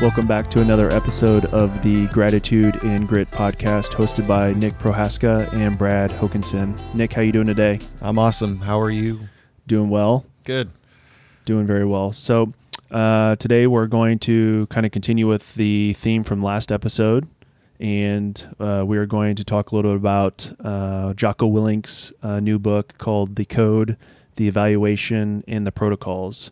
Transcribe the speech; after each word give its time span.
Welcome 0.00 0.26
back 0.26 0.50
to 0.52 0.62
another 0.62 0.90
episode 0.94 1.44
of 1.44 1.82
the 1.82 2.06
Gratitude 2.06 2.84
and 2.84 3.06
Grit 3.06 3.28
podcast, 3.28 3.88
hosted 3.88 4.26
by 4.26 4.54
Nick 4.54 4.72
Prohaska 4.78 5.52
and 5.52 5.76
Brad 5.76 6.10
Hokinson. 6.10 6.94
Nick, 6.94 7.12
how 7.12 7.20
you 7.20 7.32
doing 7.32 7.46
today? 7.46 7.78
I'm 8.00 8.18
awesome. 8.18 8.58
How 8.60 8.80
are 8.80 8.90
you? 8.90 9.20
Doing 9.66 9.90
well. 9.90 10.24
Good. 10.44 10.70
Doing 11.44 11.66
very 11.66 11.84
well. 11.84 12.14
So 12.14 12.50
uh, 12.90 13.36
today 13.36 13.66
we're 13.66 13.88
going 13.88 14.18
to 14.20 14.66
kind 14.70 14.86
of 14.86 14.92
continue 14.92 15.28
with 15.28 15.42
the 15.54 15.94
theme 16.02 16.24
from 16.24 16.42
last 16.42 16.72
episode, 16.72 17.28
and 17.78 18.42
uh, 18.58 18.84
we 18.86 18.96
are 18.96 19.06
going 19.06 19.36
to 19.36 19.44
talk 19.44 19.70
a 19.70 19.76
little 19.76 19.92
bit 19.92 20.00
about 20.00 20.50
uh, 20.64 21.12
Jocko 21.12 21.46
Willink's 21.46 22.10
uh, 22.22 22.40
new 22.40 22.58
book 22.58 22.94
called 22.96 23.36
"The 23.36 23.44
Code, 23.44 23.98
the 24.36 24.48
Evaluation, 24.48 25.44
and 25.46 25.66
the 25.66 25.72
Protocols." 25.72 26.50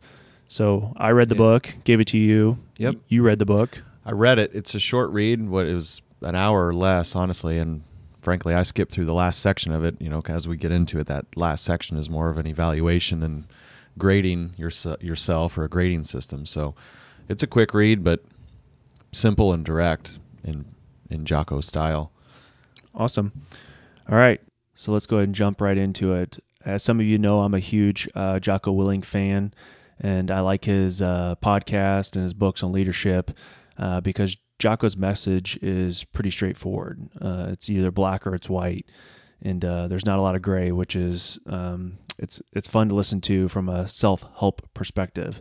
So 0.49 0.93
I 0.97 1.11
read 1.11 1.29
the 1.29 1.35
Yeah. 1.35 1.39
book, 1.39 1.75
gave 1.85 2.01
it 2.01 2.07
to 2.09 2.19
you. 2.19 2.59
Yep. 2.79 2.95
Y- 2.95 3.01
You 3.09 3.23
read 3.23 3.39
the 3.39 3.45
book. 3.47 3.83
I 4.05 4.13
read 4.13 4.39
it. 4.39 4.51
It's 4.55 4.75
a 4.75 4.81
short 4.81 5.11
read. 5.11 5.49
What 5.49 5.67
it 5.67 5.75
was 5.75 6.01
an 6.23 6.35
hour 6.35 6.67
or 6.67 6.75
less, 6.75 7.15
honestly, 7.15 7.59
and 7.59 7.83
frankly, 8.23 8.55
I 8.55 8.63
skipped 8.63 8.93
through 8.93 9.05
the 9.05 9.15
last 9.15 9.41
section 9.41 9.73
of 9.73 9.85
it. 9.85 9.97
You 10.01 10.09
know, 10.09 10.23
as 10.27 10.49
we 10.49 10.57
get 10.57 10.73
into 10.73 10.99
it, 10.99 11.07
that 11.09 11.27
last 11.37 11.65
section 11.65 11.97
is 11.99 12.09
more 12.09 12.31
of 12.31 12.39
an 12.39 12.47
evaluation 12.47 13.23
and 13.23 13.45
grading 13.99 14.55
your, 14.57 14.71
yourself 15.01 15.59
or 15.59 15.65
a 15.65 15.69
grading 15.69 16.05
system. 16.05 16.47
So 16.47 16.75
it's 17.29 17.43
a 17.43 17.47
quick 17.47 17.75
read, 17.75 18.03
but 18.03 18.25
simple 19.13 19.53
and 19.53 19.65
direct 19.65 20.19
in 20.45 20.65
in 21.11 21.25
Jocko 21.25 21.61
style. 21.63 22.11
Awesome. 22.95 23.33
All 24.11 24.17
right. 24.19 24.41
So 24.75 24.93
let's 24.93 25.07
go 25.07 25.17
ahead 25.17 25.29
and 25.29 25.35
jump 25.35 25.61
right 25.61 25.77
into 25.79 26.13
it. 26.15 26.43
As 26.65 26.83
some 26.83 27.01
of 27.01 27.07
you 27.07 27.19
know, 27.19 27.41
I'm 27.41 27.55
a 27.55 27.59
huge 27.61 28.09
uh, 28.15 28.39
Jocko 28.39 28.75
Willink 28.75 29.05
fan, 29.07 29.53
and 30.01 30.31
I 30.31 30.41
like 30.41 30.65
his 30.65 31.03
uh, 31.03 31.35
podcast 31.43 32.15
and 32.15 32.25
his 32.25 32.35
books 32.35 32.63
on 32.63 32.73
leadership 32.73 33.31
uh, 33.79 34.01
because 34.01 34.37
Jocko's 34.59 34.97
message 34.97 35.59
is 35.63 36.05
pretty 36.05 36.31
straightforward. 36.31 37.09
Uh, 37.21 37.47
it's 37.51 37.69
either 37.69 37.91
black 37.91 38.27
or 38.27 38.35
it's 38.35 38.49
white, 38.49 38.87
and 39.43 39.65
uh, 39.65 39.89
there's 39.89 40.05
not 40.05 40.19
a 40.19 40.23
lot 40.23 40.35
of 40.35 40.43
gray, 40.43 40.73
which 40.73 40.97
is 40.97 41.39
um, 41.47 41.99
it's 42.19 42.41
it's 42.53 42.69
fun 42.69 42.89
to 42.89 42.95
listen 42.95 43.21
to 43.23 43.49
from 43.49 43.69
a 43.69 43.89
self-help 43.89 44.63
perspective. 44.75 45.41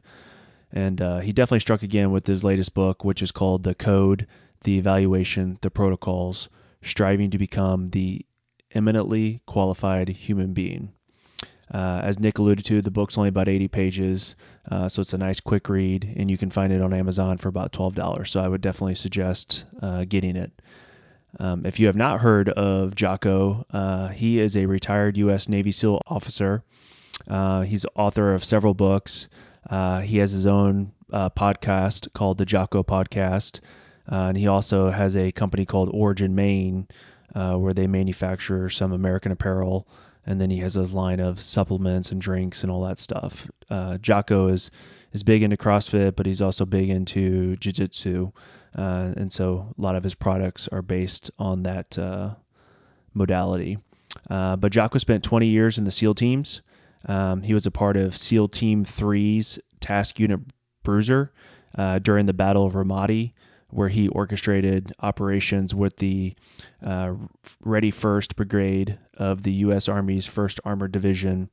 And 0.71 1.02
uh, 1.02 1.19
he 1.19 1.31
definitely 1.31 1.61
struck 1.61 1.81
again 1.81 2.11
with 2.11 2.27
his 2.27 2.44
latest 2.44 2.73
book, 2.73 3.03
which 3.03 3.21
is 3.21 3.31
called 3.31 3.64
The 3.64 3.73
Code, 3.73 4.27
the 4.64 4.77
Evaluation, 4.77 5.58
the 5.61 5.69
Protocols, 5.69 6.49
Striving 6.83 7.31
to 7.31 7.38
Become 7.38 7.92
the 7.92 8.25
Eminently 8.71 9.42
Qualified 9.45 10.09
Human 10.09 10.53
Being. 10.53 10.92
Uh, 11.73 11.99
as 12.03 12.19
Nick 12.19 12.37
alluded 12.37 12.63
to, 12.65 12.81
the 12.81 12.91
book's 12.91 13.17
only 13.17 13.29
about 13.29 13.49
80 13.49 13.67
pages, 13.67 14.35
uh, 14.71 14.87
so 14.87 15.01
it's 15.01 15.13
a 15.13 15.17
nice 15.17 15.39
quick 15.39 15.67
read, 15.67 16.13
and 16.15 16.31
you 16.31 16.37
can 16.37 16.49
find 16.49 16.71
it 16.71 16.81
on 16.81 16.93
Amazon 16.93 17.37
for 17.37 17.49
about 17.49 17.73
$12. 17.73 18.27
So 18.27 18.39
I 18.39 18.47
would 18.47 18.61
definitely 18.61 18.95
suggest 18.95 19.65
uh, 19.81 20.05
getting 20.05 20.37
it. 20.37 20.51
Um, 21.39 21.65
if 21.65 21.77
you 21.77 21.87
have 21.87 21.95
not 21.95 22.21
heard 22.21 22.49
of 22.49 22.95
Jocko, 22.95 23.65
uh, 23.71 24.07
he 24.09 24.39
is 24.39 24.55
a 24.55 24.65
retired 24.65 25.17
U.S. 25.17 25.49
Navy 25.49 25.73
SEAL 25.73 26.01
officer. 26.07 26.63
Uh, 27.27 27.61
he's 27.61 27.85
author 27.95 28.33
of 28.33 28.45
several 28.45 28.73
books. 28.73 29.27
Uh, 29.69 29.99
he 29.99 30.17
has 30.17 30.31
his 30.31 30.47
own 30.47 30.93
podcast 31.11 32.11
called 32.13 32.37
the 32.37 32.45
Jocko 32.45 32.81
Podcast, 32.81 33.59
and 34.05 34.37
he 34.37 34.47
also 34.47 34.89
has 34.92 35.17
a 35.17 35.33
company 35.33 35.65
called 35.65 35.89
Origin 35.93 36.33
Maine, 36.33 36.87
where 37.33 37.73
they 37.73 37.87
manufacture 37.87 38.69
some 38.69 38.93
American 38.93 39.33
apparel. 39.33 39.86
And 40.27 40.39
then 40.42 40.49
he 40.49 40.60
has 40.60 40.76
a 40.76 40.82
line 40.83 41.20
of 41.20 41.42
supplements 41.42 42.11
and 42.11 42.21
drinks 42.21 42.61
and 42.61 42.71
all 42.71 42.83
that 42.83 42.99
stuff. 42.99 43.48
Uh, 43.70 43.98
Jocko 43.98 44.49
is 44.49 44.70
is 45.14 45.23
big 45.23 45.42
into 45.42 45.58
CrossFit, 45.58 46.15
but 46.15 46.26
he's 46.26 46.42
also 46.42 46.65
big 46.65 46.89
into 46.89 47.55
Jiu-Jitsu, 47.58 48.32
uh, 48.77 49.14
and 49.16 49.32
so 49.32 49.73
a 49.77 49.82
lot 49.82 49.95
of 49.95 50.04
his 50.04 50.14
products 50.14 50.67
are 50.71 50.82
based 50.82 51.32
on 51.39 51.64
that 51.64 51.98
uh, 51.98 52.32
modality. 53.14 53.77
Uh, 54.30 54.55
but 54.58 54.71
Jocko 54.71 54.99
spent 54.99 55.23
20 55.23 55.48
years 55.48 55.77
in 55.77 55.86
the 55.86 55.92
SEAL 55.92 56.16
teams. 56.16 56.61
Um, 57.05 57.42
he 57.42 57.54
was 57.54 57.66
a 57.66 57.71
part 57.71 57.95
of 57.95 58.17
SEAL 58.17 58.49
Team 58.49 58.86
3's 58.86 59.60
Task 59.80 60.20
Unit 60.20 60.42
Bruiser 60.83 61.32
uh, 61.77 61.99
during 61.99 62.26
the 62.26 62.33
Battle 62.33 62.66
of 62.66 62.73
Ramadi, 62.73 63.33
where 63.70 63.89
he 63.89 64.08
orchestrated 64.08 64.94
operations 65.00 65.76
with 65.76 65.98
the 65.98 66.33
uh, 66.86 67.14
Ready 67.60 67.92
First 67.92 68.36
Brigade 68.36 68.98
of 69.17 69.44
the 69.44 69.52
U.S. 69.52 69.89
Army's 69.89 70.28
1st 70.28 70.60
Armored 70.64 70.92
Division 70.92 71.50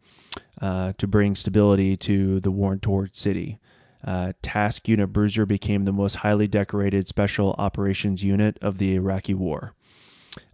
uh, 0.61 0.93
to 0.99 1.07
bring 1.07 1.35
stability 1.35 1.97
to 1.99 2.41
the 2.41 2.51
war 2.51 2.77
torn 2.77 3.11
city. 3.13 3.59
Uh, 4.05 4.33
Task 4.43 4.87
Unit 4.87 5.13
Bruiser 5.13 5.47
became 5.47 5.85
the 5.85 5.93
most 5.93 6.17
highly 6.17 6.47
decorated 6.47 7.09
special 7.09 7.55
operations 7.59 8.23
unit 8.23 8.59
of 8.61 8.79
the 8.79 8.95
Iraqi 8.95 9.35
War. 9.35 9.73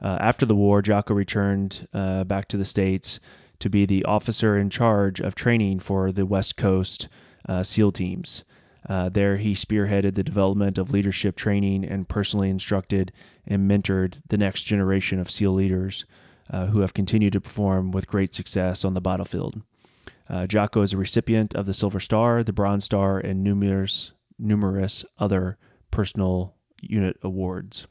Uh, 0.01 0.19
after 0.21 0.47
the 0.47 0.55
war, 0.55 0.83
Jocko 0.83 1.15
returned 1.15 1.89
uh, 1.93 2.25
back 2.25 2.49
to 2.49 2.57
the 2.57 2.65
States 2.65 3.19
to 3.59 3.69
be 3.69 3.85
the 3.85 4.05
officer 4.05 4.57
in 4.57 4.71
charge 4.71 5.21
of 5.21 5.35
training 5.35 5.81
for 5.81 6.13
the 6.13 6.27
West 6.27 6.57
Coast 6.57 7.09
uh, 7.49 7.63
SEAL 7.63 7.93
teams. 7.93 8.45
Uh, 8.89 9.09
there, 9.09 9.37
he 9.37 9.55
spearheaded 9.55 10.15
the 10.15 10.23
development 10.23 10.79
of 10.79 10.91
leadership 10.91 11.37
training 11.37 11.85
and 11.85 12.09
personally 12.09 12.49
instructed 12.49 13.13
and 13.47 13.71
mentored 13.71 14.15
the 14.29 14.39
next 14.39 14.65
generation 14.65 15.21
of 15.21 15.31
SEAL 15.31 15.55
leaders 15.55 16.05
uh, 16.51 16.67
who 16.67 16.81
have 16.81 16.95
continued 16.95 17.33
to 17.33 17.41
perform 17.41 17.93
with 17.93 18.07
great 18.07 18.35
success 18.35 18.85
on 18.85 18.95
the 18.95 19.01
battlefield. 19.01 19.61
Uh, 20.29 20.47
Jocko 20.47 20.83
is 20.83 20.93
a 20.93 20.97
recipient 20.97 21.55
of 21.55 21.67
the 21.67 21.75
Silver 21.75 22.01
Star, 22.01 22.43
the 22.43 22.53
Bronze 22.53 22.85
Star, 22.85 23.19
and 23.19 23.43
numerous 23.43 24.13
numerous 24.39 25.05
other 25.19 25.59
personal 25.91 26.55
unit 26.81 27.19
awards. 27.23 27.87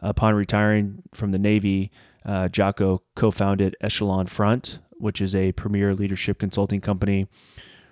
Upon 0.00 0.34
retiring 0.34 1.02
from 1.14 1.32
the 1.32 1.38
Navy, 1.38 1.90
uh, 2.24 2.48
Jocko 2.48 3.02
co-founded 3.16 3.76
Echelon 3.80 4.26
Front, 4.26 4.78
which 4.92 5.20
is 5.20 5.34
a 5.34 5.52
premier 5.52 5.94
leadership 5.94 6.38
consulting 6.38 6.80
company 6.80 7.26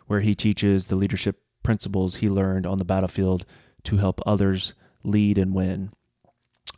where 0.07 0.21
he 0.21 0.35
teaches 0.35 0.87
the 0.87 0.97
leadership 0.97 1.41
principles 1.69 2.15
he 2.15 2.31
learned 2.31 2.65
on 2.65 2.79
the 2.79 2.85
battlefield 2.85 3.45
to 3.85 3.99
help 3.99 4.23
others 4.25 4.73
lead 5.05 5.37
and 5.37 5.53
win. 5.53 5.91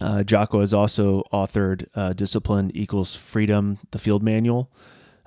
Uh, 0.01 0.25
Jocko 0.25 0.59
has 0.59 0.75
also 0.75 1.23
authored 1.33 1.87
uh, 1.95 2.13
Discipline 2.13 2.73
Equals 2.75 3.17
Freedom, 3.31 3.79
the 3.93 4.01
Field 4.01 4.21
Manual, 4.21 4.69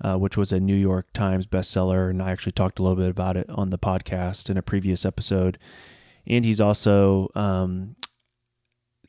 uh, 0.03 0.17
which 0.17 0.35
was 0.35 0.51
a 0.51 0.59
New 0.59 0.75
York 0.75 1.07
Times 1.13 1.45
bestseller, 1.45 2.09
and 2.09 2.21
I 2.21 2.31
actually 2.31 2.51
talked 2.51 2.77
a 2.77 2.83
little 2.83 2.97
bit 2.97 3.09
about 3.09 3.37
it 3.37 3.49
on 3.49 3.69
the 3.69 3.77
podcast 3.77 4.49
in 4.49 4.57
a 4.57 4.61
previous 4.61 5.05
episode. 5.05 5.57
And 6.27 6.43
he's 6.43 6.59
also 6.59 7.31
um, 7.33 7.95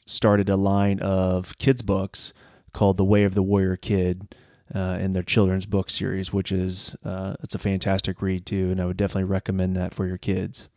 started 0.07 0.49
a 0.49 0.55
line 0.55 1.01
of 1.01 1.59
kids' 1.59 1.83
books 1.83 2.33
called 2.73 2.97
The 2.97 3.05
Way 3.05 3.25
of 3.25 3.35
the 3.35 3.43
Warrior 3.43 3.77
Kid 3.77 4.37
uh, 4.73 4.99
in 5.01 5.13
their 5.13 5.23
children's 5.23 5.67
book 5.67 5.91
series, 5.91 6.33
which 6.33 6.53
is 6.53 6.95
uh, 7.05 7.35
it's 7.43 7.55
a 7.55 7.59
fantastic 7.59 8.23
read 8.23 8.47
too, 8.47 8.71
and 8.71 8.81
I 8.81 8.87
would 8.87 8.97
definitely 8.97 9.25
recommend 9.25 9.77
that 9.77 9.95
for 9.95 10.07
your 10.07 10.19
kids. 10.19 10.69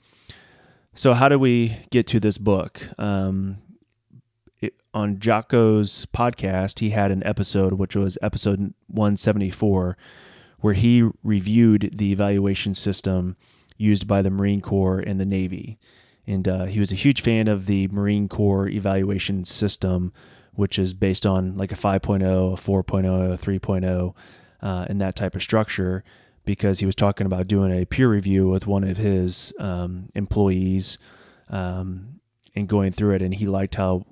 So, 0.95 1.13
how 1.13 1.29
do 1.29 1.37
we 1.37 1.85
get 1.91 2.07
to 2.07 2.19
this 2.19 2.39
book? 2.39 2.81
Um, 2.97 3.57
it, 4.59 4.73
on 4.93 5.19
Jocko's 5.19 6.07
podcast, 6.13 6.79
he 6.79 6.89
had 6.89 7.11
an 7.11 7.23
episode, 7.23 7.73
which 7.73 7.95
was 7.95 8.17
episode 8.21 8.73
174, 8.87 9.95
where 10.59 10.73
he 10.73 11.07
reviewed 11.23 11.93
the 11.95 12.11
evaluation 12.11 12.73
system 12.73 13.35
used 13.77 14.07
by 14.07 14.23
the 14.23 14.31
Marine 14.31 14.59
Corps 14.59 14.99
and 14.99 15.19
the 15.19 15.25
Navy. 15.25 15.77
And 16.25 16.47
uh, 16.47 16.65
he 16.65 16.79
was 16.79 16.91
a 16.91 16.95
huge 16.95 17.21
fan 17.21 17.47
of 17.47 17.67
the 17.67 17.87
Marine 17.89 18.27
Corps 18.27 18.67
evaluation 18.67 19.45
system, 19.45 20.11
which 20.57 20.79
is 20.79 20.95
based 20.95 21.23
on 21.23 21.55
like 21.55 21.71
a 21.71 21.75
5.0, 21.75 22.21
a 22.21 22.61
4.0, 22.61 23.33
a 23.33 23.37
3.0, 23.37 24.13
uh, 24.63 24.85
and 24.89 24.99
that 24.99 25.15
type 25.15 25.35
of 25.35 25.43
structure, 25.43 26.03
because 26.45 26.79
he 26.79 26.85
was 26.85 26.95
talking 26.95 27.27
about 27.27 27.47
doing 27.47 27.71
a 27.71 27.85
peer 27.85 28.09
review 28.09 28.49
with 28.49 28.65
one 28.65 28.83
of 28.83 28.97
his 28.97 29.53
um, 29.59 30.09
employees 30.15 30.97
um, 31.49 32.19
and 32.55 32.67
going 32.67 32.91
through 32.91 33.13
it. 33.13 33.21
And 33.21 33.35
he 33.35 33.45
liked 33.45 33.75
how 33.75 34.07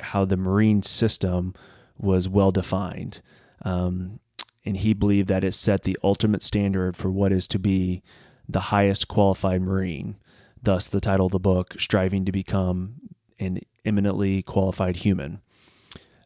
how 0.00 0.24
the 0.24 0.36
marine 0.36 0.82
system 0.82 1.54
was 1.96 2.28
well 2.28 2.50
defined. 2.50 3.20
Um, 3.62 4.18
and 4.64 4.76
he 4.78 4.94
believed 4.94 5.28
that 5.28 5.44
it 5.44 5.54
set 5.54 5.84
the 5.84 5.96
ultimate 6.02 6.42
standard 6.42 6.96
for 6.96 7.08
what 7.08 7.32
is 7.32 7.46
to 7.48 7.58
be 7.58 8.02
the 8.48 8.60
highest 8.60 9.06
qualified 9.06 9.62
marine. 9.62 10.16
Thus, 10.60 10.88
the 10.88 11.00
title 11.00 11.26
of 11.26 11.32
the 11.32 11.38
book, 11.38 11.76
Striving 11.78 12.24
to 12.24 12.32
Become 12.32 12.96
an 13.38 13.60
Eminently 13.86 14.42
Qualified 14.42 14.96
Human. 14.96 15.40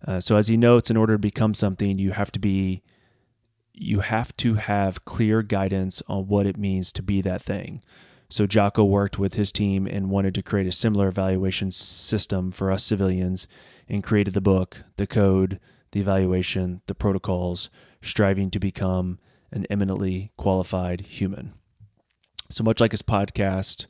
Uh, 0.06 0.20
so, 0.20 0.36
as 0.36 0.48
he 0.48 0.56
notes, 0.56 0.90
in 0.90 0.96
order 0.96 1.14
to 1.14 1.18
become 1.18 1.54
something, 1.54 1.98
you 1.98 2.10
have 2.12 2.32
to 2.32 2.38
be, 2.38 2.82
you 3.74 4.00
have 4.00 4.36
to 4.38 4.54
have 4.54 5.04
clear 5.04 5.42
guidance 5.42 6.02
on 6.08 6.26
what 6.26 6.46
it 6.46 6.56
means 6.56 6.90
to 6.92 7.02
be 7.02 7.20
that 7.22 7.42
thing. 7.42 7.82
So 8.32 8.46
Jocko 8.46 8.84
worked 8.84 9.18
with 9.18 9.34
his 9.34 9.50
team 9.50 9.88
and 9.88 10.08
wanted 10.08 10.34
to 10.34 10.42
create 10.42 10.68
a 10.68 10.72
similar 10.72 11.08
evaluation 11.08 11.72
system 11.72 12.52
for 12.52 12.70
us 12.70 12.84
civilians 12.84 13.48
and 13.88 14.04
created 14.04 14.34
the 14.34 14.40
book, 14.40 14.84
the 14.96 15.06
code, 15.08 15.58
the 15.90 15.98
evaluation, 15.98 16.80
the 16.86 16.94
protocols, 16.94 17.70
striving 18.02 18.48
to 18.52 18.60
become 18.60 19.18
an 19.50 19.66
eminently 19.68 20.30
qualified 20.36 21.00
human. 21.00 21.54
So 22.50 22.62
much 22.62 22.78
like 22.78 22.92
his 22.92 23.02
podcast, 23.02 23.86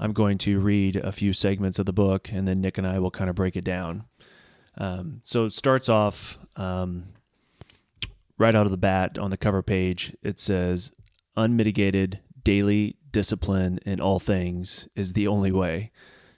I'm 0.00 0.14
going 0.14 0.38
to 0.38 0.58
read 0.58 0.96
a 0.96 1.12
few 1.12 1.34
segments 1.34 1.78
of 1.78 1.84
the 1.84 1.92
book, 1.92 2.30
and 2.32 2.48
then 2.48 2.62
Nick 2.62 2.78
and 2.78 2.86
I 2.86 2.98
will 2.98 3.10
kind 3.10 3.28
of 3.28 3.36
break 3.36 3.54
it 3.54 3.64
down. 3.64 4.04
Um, 4.78 5.20
so 5.24 5.44
it 5.44 5.54
starts 5.54 5.90
off 5.90 6.38
um, 6.56 7.04
right 8.38 8.54
out 8.54 8.64
of 8.64 8.70
the 8.70 8.78
bat 8.78 9.18
on 9.18 9.30
the 9.30 9.36
cover 9.36 9.62
page. 9.62 10.16
It 10.22 10.40
says, 10.40 10.90
"Unmitigated 11.36 12.18
daily 12.42 12.96
discipline 13.12 13.78
in 13.84 14.00
all 14.00 14.18
things 14.18 14.88
is 14.96 15.12
the 15.12 15.28
only 15.28 15.52
way." 15.52 15.90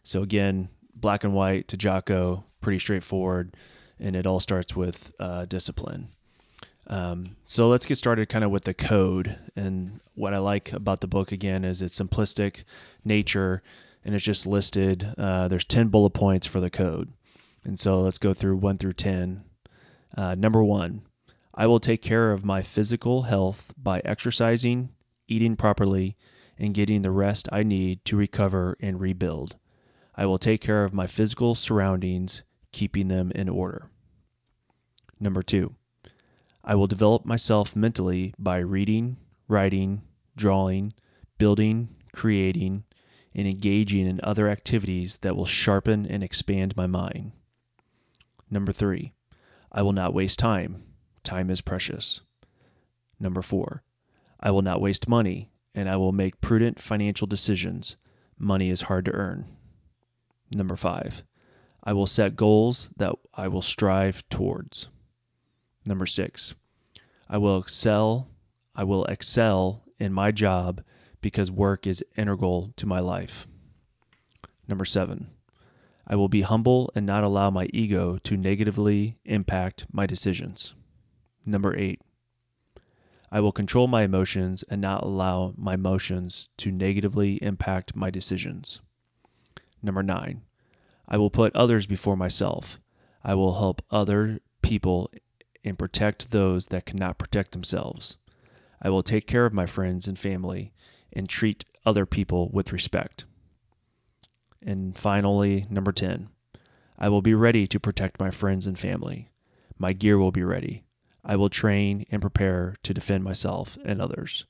So 0.03 0.23
again, 0.23 0.69
black 0.97 1.23
and 1.23 1.33
white 1.33 1.69
to 1.69 1.77
Jocko, 1.77 2.45
pretty 2.61 2.81
straightforward, 2.81 3.57
and 4.01 4.17
it 4.17 4.27
all 4.27 4.41
starts 4.41 4.75
with 4.75 5.13
uh, 5.21 5.45
discipline. 5.45 6.09
Um, 6.87 7.37
so 7.47 7.69
let's 7.69 7.87
get 7.87 7.99
started 7.99 8.29
kind 8.29 8.45
of 8.45 8.51
with 8.51 8.65
the 8.65 8.75
code. 8.75 9.39
And 9.57 10.01
what 10.15 10.35
I 10.35 10.39
like 10.39 10.73
about 10.73 11.01
the 11.01 11.07
book 11.07 11.33
again 11.33 11.65
is 11.65 11.81
its 11.81 11.99
simplistic 11.99 12.65
nature, 13.05 13.63
and 14.05 14.15
it's 14.15 14.25
just 14.25 14.47
listed. 14.47 15.15
Uh, 15.17 15.49
there's 15.49 15.65
10 15.65 15.89
bullet 15.89 16.11
points 16.11 16.47
for 16.47 16.61
the 16.61 16.71
code. 16.71 17.13
And 17.65 17.79
so 17.79 18.01
let's 18.01 18.19
go 18.19 18.35
through 18.35 18.57
1 18.57 18.79
through 18.79 18.95
10. 18.95 19.45
Uh, 20.17 20.35
number 20.35 20.63
one, 20.63 21.03
I 21.55 21.67
will 21.67 21.81
take 21.81 22.03
care 22.03 22.33
of 22.33 22.45
my 22.45 22.63
physical 22.63 23.23
health 23.23 23.73
by 23.77 24.01
exercising, 24.05 24.91
eating 25.29 25.57
properly, 25.57 26.17
and 26.59 26.75
getting 26.75 27.03
the 27.03 27.11
rest 27.11 27.49
I 27.53 27.63
need 27.63 28.05
to 28.07 28.17
recover 28.17 28.77
and 28.81 29.01
rebuild. 29.01 29.57
I 30.15 30.27
will 30.27 30.39
take 30.39 30.61
care 30.61 30.85
of 30.85 30.93
my 30.93 31.07
physical 31.07 31.55
surroundings, 31.55 32.43
keeping 32.73 33.09
them 33.09 33.33
in 33.35 33.49
order. 33.49 33.89
Number 35.19 35.43
two, 35.43 35.75
I 36.65 36.75
will 36.75 36.87
develop 36.87 37.25
myself 37.25 37.75
mentally 37.75 38.35
by 38.39 38.59
reading, 38.59 39.17
writing, 39.49 40.03
drawing, 40.37 40.95
building, 41.37 41.89
creating, 42.15 42.85
and 43.35 43.49
engaging 43.49 44.07
in 44.07 44.21
other 44.23 44.49
activities 44.49 45.19
that 45.23 45.37
will 45.37 45.47
sharpen 45.47 46.07
and 46.07 46.23
expand 46.23 46.77
my 46.77 46.87
mind. 46.87 47.33
Number 48.51 48.73
three, 48.73 49.13
I 49.73 49.83
will 49.83 49.93
not 49.93 50.15
waste 50.15 50.39
time. 50.39 50.85
Time 51.25 51.51
is 51.51 51.61
precious. 51.61 52.21
Number 53.19 53.43
four, 53.43 53.83
I 54.39 54.51
will 54.51 54.63
not 54.63 54.81
waste 54.81 55.09
money, 55.09 55.51
and 55.75 55.89
I 55.89 55.97
will 55.97 56.13
make 56.13 56.41
prudent 56.41 56.81
financial 56.81 57.27
decisions. 57.27 57.97
Money 58.39 58.71
is 58.71 58.83
hard 58.83 59.07
to 59.07 59.13
earn. 59.13 59.47
Number 60.51 60.77
five, 60.77 61.23
I 61.83 61.93
will 61.93 62.07
set 62.07 62.37
goals 62.37 62.89
that 62.97 63.15
I 63.35 63.49
will 63.49 63.63
strive 63.63 64.23
towards. 64.29 64.87
Number 65.85 66.07
six, 66.07 66.55
I 67.29 67.39
will 67.39 67.59
excel. 67.59 68.29
I 68.75 68.85
will 68.85 69.05
excel 69.07 69.83
in 69.99 70.13
my 70.13 70.31
job 70.31 70.83
because 71.21 71.51
work 71.51 71.87
is 71.87 72.05
integral 72.17 72.73
to 72.77 72.87
my 72.87 73.01
life. 73.01 73.47
Number 74.69 74.85
seven, 74.85 75.29
I 76.07 76.17
will 76.17 76.29
be 76.29 76.43
humble 76.43 76.91
and 76.95 77.07
not 77.07 77.25
allow 77.25 77.51
my 77.51 77.69
ego 77.73 78.19
to 78.25 78.37
negatively 78.37 79.19
impact 79.25 79.87
my 79.93 80.07
decisions. 80.07 80.75
Number 81.45 81.77
eight, 81.77 82.01
I 83.31 83.41
will 83.41 83.53
control 83.53 83.87
my 83.87 84.03
emotions 84.03 84.63
and 84.69 84.81
not 84.81 85.03
allow 85.03 85.55
my 85.57 85.75
emotions 85.75 86.49
to 86.59 86.71
negatively 86.71 87.43
impact 87.43 87.97
my 87.97 88.11
decisions. 88.11 88.81
Number 89.83 90.03
nine, 90.03 90.43
I 91.09 91.17
will 91.17 91.31
put 91.31 91.57
others 91.57 91.87
before 91.87 92.17
myself. 92.17 92.79
I 93.25 93.35
will 93.35 93.59
help 93.59 93.83
other 93.91 94.41
people 94.61 95.11
and 95.65 95.79
protect 95.79 96.31
those 96.31 96.67
that 96.67 96.87
cannot 96.87 97.19
protect 97.19 97.53
themselves. 97.53 98.17
I 98.81 98.91
will 98.91 99.03
take 99.03 99.27
care 99.27 99.47
of 99.47 99.53
my 99.53 99.67
friends 99.67 100.07
and 100.07 100.19
family 100.19 100.73
and 101.13 101.29
treat 101.29 101.65
other 101.85 102.07
people 102.07 102.51
with 102.53 102.73
respect. 102.73 103.25
And 104.61 104.97
finally, 104.99 105.67
number 105.71 105.93
10, 105.93 106.29
I 106.99 107.09
will 107.09 107.23
be 107.23 107.35
ready 107.35 107.67
to 107.67 107.81
protect 107.81 108.21
my 108.21 108.31
friends 108.31 108.67
and 108.67 108.79
family. 108.79 109.29
My 109.79 109.93
gear 109.93 110.19
will 110.19 110.33
be 110.33 110.45
ready. 110.45 110.85
I 111.25 111.37
will 111.37 111.51
train 111.51 112.07
and 112.11 112.21
prepare 112.21 112.77
to 112.83 112.95
defend 112.95 113.25
myself 113.25 113.77
and 113.85 114.01
others. 114.01 114.45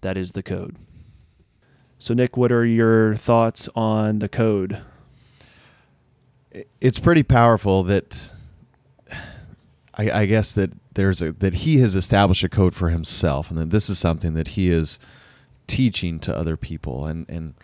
That 0.00 0.16
is 0.16 0.32
the 0.32 0.42
code. 0.42 0.76
So, 1.98 2.14
Nick, 2.14 2.36
what 2.36 2.52
are 2.52 2.64
your 2.64 3.16
thoughts 3.16 3.68
on 3.74 4.18
the 4.18 4.28
code? 4.28 4.82
It's 6.80 6.98
pretty 6.98 7.22
powerful 7.22 7.84
that 7.84 8.18
I, 9.96 10.22
I 10.22 10.26
guess 10.26 10.52
that 10.52 10.72
there's 10.94 11.22
a 11.22 11.32
that 11.32 11.54
he 11.54 11.78
has 11.78 11.94
established 11.94 12.44
a 12.44 12.48
code 12.48 12.74
for 12.74 12.90
himself, 12.90 13.50
and 13.50 13.58
that 13.58 13.70
this 13.70 13.88
is 13.88 13.98
something 13.98 14.34
that 14.34 14.48
he 14.48 14.70
is 14.70 14.98
teaching 15.66 16.20
to 16.20 16.36
other 16.36 16.56
people. 16.56 17.06
And 17.06 17.28
and 17.28 17.54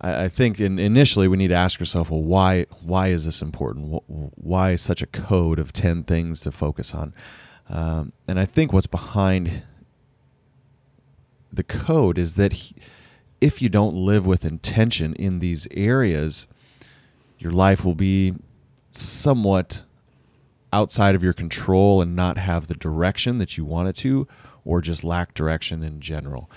I, 0.00 0.24
I 0.24 0.28
think 0.28 0.60
in, 0.60 0.78
initially 0.78 1.28
we 1.28 1.36
need 1.36 1.48
to 1.48 1.54
ask 1.54 1.80
ourselves, 1.80 2.10
well, 2.10 2.22
why 2.22 2.66
why 2.82 3.08
is 3.08 3.24
this 3.24 3.42
important? 3.42 4.02
Why 4.06 4.76
such 4.76 5.02
a 5.02 5.06
code 5.06 5.58
of 5.58 5.72
ten 5.72 6.04
things 6.04 6.40
to 6.40 6.52
focus 6.52 6.94
on? 6.94 7.14
Um, 7.68 8.12
and 8.26 8.38
I 8.38 8.46
think 8.46 8.72
what's 8.72 8.86
behind 8.86 9.62
the 11.52 11.62
code 11.62 12.18
is 12.18 12.34
that 12.34 12.52
he, 12.52 12.74
if 13.40 13.62
you 13.62 13.68
don't 13.68 13.94
live 13.94 14.26
with 14.26 14.44
intention 14.44 15.14
in 15.14 15.38
these 15.38 15.66
areas, 15.70 16.46
your 17.38 17.52
life 17.52 17.84
will 17.84 17.94
be 17.94 18.34
somewhat 18.92 19.80
outside 20.72 21.14
of 21.14 21.22
your 21.22 21.32
control 21.32 22.00
and 22.00 22.16
not 22.16 22.38
have 22.38 22.66
the 22.66 22.74
direction 22.74 23.38
that 23.38 23.56
you 23.56 23.64
want 23.64 23.88
it 23.88 23.96
to, 23.96 24.26
or 24.64 24.80
just 24.80 25.04
lack 25.04 25.34
direction 25.34 25.82
in 25.82 26.00
general. 26.00 26.50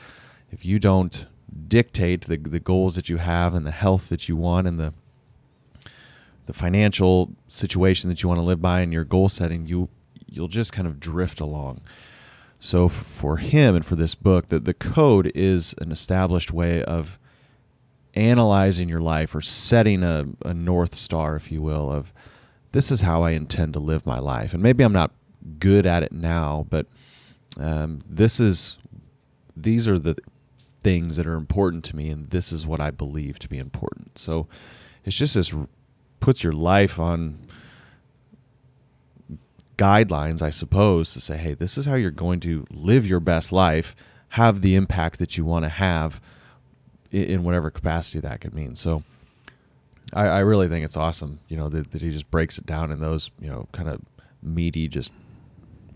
If 0.51 0.65
you 0.65 0.79
don't 0.79 1.25
dictate 1.67 2.27
the, 2.27 2.37
the 2.37 2.59
goals 2.59 2.95
that 2.95 3.09
you 3.09 3.17
have 3.17 3.53
and 3.53 3.65
the 3.65 3.71
health 3.71 4.09
that 4.09 4.27
you 4.27 4.35
want 4.35 4.67
and 4.67 4.79
the 4.79 4.93
the 6.47 6.53
financial 6.53 7.31
situation 7.47 8.07
that 8.07 8.21
you 8.21 8.29
want 8.29 8.37
to 8.37 8.43
live 8.45 8.61
by 8.61 8.81
and 8.81 8.93
your 8.93 9.03
goal 9.03 9.29
setting, 9.29 9.65
you 9.65 9.89
you'll 10.27 10.47
just 10.47 10.71
kind 10.71 10.87
of 10.87 10.99
drift 10.99 11.39
along. 11.39 11.81
So 12.59 12.85
f- 12.85 13.05
for 13.19 13.37
him 13.37 13.75
and 13.75 13.85
for 13.85 13.95
this 13.95 14.15
book, 14.15 14.49
that 14.49 14.65
the 14.65 14.73
code 14.73 15.31
is 15.33 15.73
an 15.79 15.91
established 15.91 16.51
way 16.51 16.83
of 16.83 17.17
analyzing 18.13 18.89
your 18.89 19.01
life 19.01 19.33
or 19.33 19.41
setting 19.41 20.03
a, 20.03 20.25
a 20.43 20.53
north 20.53 20.95
star, 20.95 21.35
if 21.35 21.51
you 21.51 21.61
will, 21.61 21.91
of 21.91 22.13
this 22.75 22.91
is 22.91 22.99
how 22.99 23.23
I 23.23 23.31
intend 23.31 23.71
to 23.73 23.79
live 23.79 24.05
my 24.05 24.19
life. 24.19 24.53
And 24.53 24.61
maybe 24.61 24.83
I'm 24.83 24.91
not 24.91 25.11
good 25.59 25.85
at 25.85 26.03
it 26.03 26.11
now, 26.11 26.67
but 26.69 26.85
um, 27.57 28.03
this 28.09 28.37
is 28.41 28.75
these 29.55 29.87
are 29.87 29.97
the 29.97 30.17
things 30.83 31.15
that 31.15 31.25
are 31.25 31.35
important 31.35 31.85
to 31.85 31.95
me, 31.95 32.09
and 32.09 32.29
this 32.31 32.51
is 32.51 32.65
what 32.65 32.81
I 32.81 32.91
believe 32.91 33.39
to 33.39 33.47
be 33.47 33.59
important. 33.59 34.19
So 34.19 34.47
it's 35.05 35.15
just 35.15 35.35
this 35.35 35.53
puts 36.19 36.43
your 36.43 36.51
life 36.51 36.99
on 36.99 37.47
guidelines, 39.77 40.41
I 40.41 40.49
suppose, 40.49 41.13
to 41.13 41.21
say, 41.21 41.37
hey, 41.37 41.53
this 41.53 41.77
is 41.77 41.85
how 41.85 41.95
you're 41.95 42.11
going 42.11 42.41
to 42.41 42.65
live 42.69 43.05
your 43.05 43.21
best 43.21 43.53
life, 43.53 43.95
have 44.29 44.61
the 44.61 44.75
impact 44.75 45.19
that 45.19 45.37
you 45.37 45.45
want 45.45 45.63
to 45.63 45.69
have 45.69 46.19
in 47.09 47.45
whatever 47.45 47.71
capacity 47.71 48.19
that 48.19 48.41
could 48.41 48.53
mean. 48.53 48.75
So 48.75 49.03
I, 50.13 50.25
I 50.27 50.39
really 50.39 50.67
think 50.69 50.85
it's 50.85 50.95
awesome, 50.97 51.39
you 51.47 51.57
know, 51.57 51.69
that, 51.69 51.91
that 51.91 52.01
he 52.01 52.11
just 52.11 52.29
breaks 52.31 52.57
it 52.57 52.65
down 52.65 52.91
in 52.91 52.99
those, 52.99 53.31
you 53.41 53.49
know, 53.49 53.67
kind 53.73 53.89
of 53.89 54.01
meaty, 54.43 54.87
just 54.87 55.11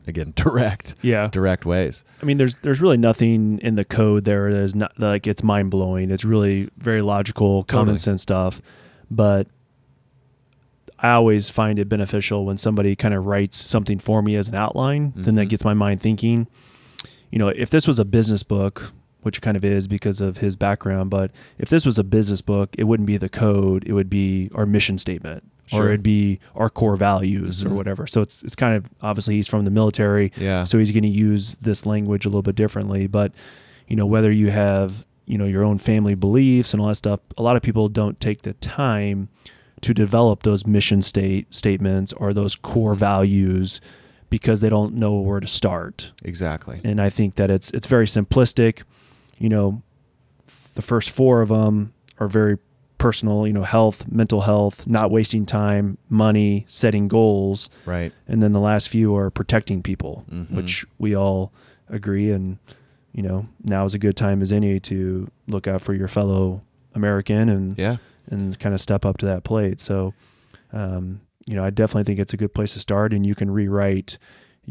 again 0.08 0.34
direct, 0.36 0.96
yeah, 1.01 1.28
direct 1.32 1.66
ways. 1.66 2.04
I 2.22 2.25
mean, 2.25 2.38
there's 2.38 2.56
there's 2.63 2.82
really 2.82 2.98
nothing 2.98 3.60
in 3.62 3.75
the 3.75 3.86
code 3.86 4.25
there 4.25 4.51
that 4.51 4.60
is 4.63 4.74
not 4.75 5.00
like 5.00 5.28
it's 5.28 5.44
mind 5.44 5.70
blowing. 5.72 6.10
It's 6.12 6.24
really 6.25 6.70
very 6.78 7.01
logical, 7.01 7.63
common 7.66 7.86
Totally. 7.96 8.00
sense 8.00 8.22
stuff. 8.24 8.60
But 9.12 9.48
I 11.00 11.12
always 11.12 11.50
find 11.50 11.80
it 11.80 11.88
beneficial 11.88 12.46
when 12.46 12.58
somebody 12.58 12.96
kind 12.96 13.13
of 13.13 13.25
writes 13.25 13.58
something 13.63 14.00
for 14.00 14.22
me 14.22 14.36
as 14.36 14.48
an 14.48 14.56
outline. 14.56 15.13
Then 15.16 15.36
that 15.36 15.46
Mhm. 15.48 15.50
gets 15.50 15.63
my 15.63 15.74
mind 15.74 16.01
thinking. 16.01 16.48
You 17.32 17.39
know, 17.39 17.48
if 17.50 17.70
this 17.70 17.88
was 17.88 18.00
a 18.00 18.06
business 18.06 18.44
book, 18.44 18.92
which 19.23 19.38
it 19.38 19.41
kind 19.41 19.57
of 19.57 19.65
is 19.65 19.88
because 19.88 20.21
of 20.21 20.38
his 20.38 20.55
background, 20.55 21.09
but 21.09 21.31
if 21.57 21.69
this 21.69 21.85
was 21.85 21.97
a 21.97 22.03
business 22.03 22.41
book, 22.41 22.69
it 22.77 22.85
wouldn't 22.85 23.07
be 23.07 23.17
the 23.17 23.29
code. 23.29 23.83
It 23.85 23.93
would 23.93 24.09
be 24.09 24.49
our 24.55 24.65
mission 24.65 24.97
statement, 24.97 25.43
or 25.73 25.88
it'd 25.89 26.01
be 26.03 26.39
our 26.55 26.69
core 26.69 26.95
values, 26.95 27.63
or 27.63 27.69
Mhm. 27.69 27.75
whatever. 27.75 28.07
So 28.07 28.21
it's 28.21 28.41
it's 28.43 28.55
kind 28.55 28.75
of 28.75 28.85
obviously 29.01 29.35
he's 29.35 29.47
from 29.47 29.65
the 29.65 29.71
military. 29.71 30.31
Yeah. 30.38 30.63
So 30.63 30.77
he's 30.79 30.91
going 30.91 31.03
to 31.03 31.09
use 31.09 31.55
this 31.61 31.85
language 31.85 32.25
a 32.25 32.29
little 32.29 32.41
bit 32.41 32.55
differently. 32.55 33.07
But, 33.07 33.31
you 33.88 33.95
know, 33.95 34.05
whether 34.05 34.31
you 34.31 34.51
have, 34.51 35.03
you 35.25 35.38
know, 35.38 35.45
your 35.45 35.63
own 35.63 35.77
family 35.79 36.15
beliefs 36.15 36.73
and 36.73 36.81
all 36.81 36.88
that 36.88 36.95
stuff, 36.95 37.19
a 37.38 37.43
lot 37.43 37.55
of 37.55 37.61
people 37.61 37.88
don't 37.89 38.19
take 38.19 38.41
the 38.43 38.53
time 38.53 39.27
to 39.81 39.93
develop 39.93 40.43
those 40.43 40.65
mission 40.65 41.01
state 41.01 41.45
statements 41.51 42.13
or 42.13 42.33
those 42.33 42.55
core 42.55 42.95
values 42.95 43.79
because 44.29 44.59
they 44.61 44.69
don't 44.69 44.93
know 44.93 45.13
where 45.19 45.39
to 45.39 45.47
start. 45.47 46.11
exactly. 46.23 46.79
And 46.83 46.99
I 47.01 47.09
think 47.09 47.35
that 47.35 47.49
it's 47.51 47.69
it's 47.71 47.88
very 47.88 48.05
simplistic. 48.07 48.83
You 49.39 49.50
know, 49.50 49.81
the 50.75 50.81
first 50.81 51.10
four 51.12 51.41
of 51.41 51.50
them 51.50 51.93
are 52.19 52.27
very 52.27 52.58
personal, 52.98 53.48
you 53.48 53.53
know, 53.53 53.63
health, 53.63 54.03
mental 54.12 54.41
health, 54.41 54.86
not 54.86 55.10
wasting 55.10 55.46
time, 55.46 55.98
money, 56.10 56.65
setting 56.67 57.08
goals 57.08 57.69
Right. 57.86 58.12
and 58.27 58.43
then 58.43 58.51
the 58.51 58.60
last 58.60 58.89
few 58.89 59.15
are 59.15 59.29
protecting 59.29 59.81
people, 59.81 60.25
Mhm. 60.29 60.51
which 60.51 60.86
we 61.00 61.15
all 61.15 61.51
agree. 61.89 62.29
And 62.31 62.58
you 63.12 63.24
know, 63.24 63.48
now 63.63 63.86
is 63.86 63.96
a 63.96 64.00
good 64.00 64.15
time 64.15 64.39
as 64.43 64.51
any 64.51 64.79
to 64.81 65.27
look 65.48 65.67
out 65.67 65.81
for 65.81 65.96
your 65.96 66.08
fellow 66.08 66.62
American 66.93 67.50
and 67.50 67.75
Yeah. 67.77 67.98
and 68.29 68.58
kind 68.60 68.75
of 68.75 68.81
step 68.81 69.03
up 69.03 69.17
to 69.17 69.25
that 69.25 69.43
plate. 69.43 69.81
So, 69.81 70.13
um, 70.74 71.22
you 71.46 71.55
know, 71.55 71.63
I 71.63 71.72
definitely 71.72 72.03
think 72.03 72.19
it's 72.19 72.34
a 72.34 72.38
good 72.38 72.53
place 72.53 72.74
to 72.74 72.79
start, 72.79 73.12
and 73.13 73.25
you 73.25 73.34
can 73.34 73.50
rewrite 73.50 74.19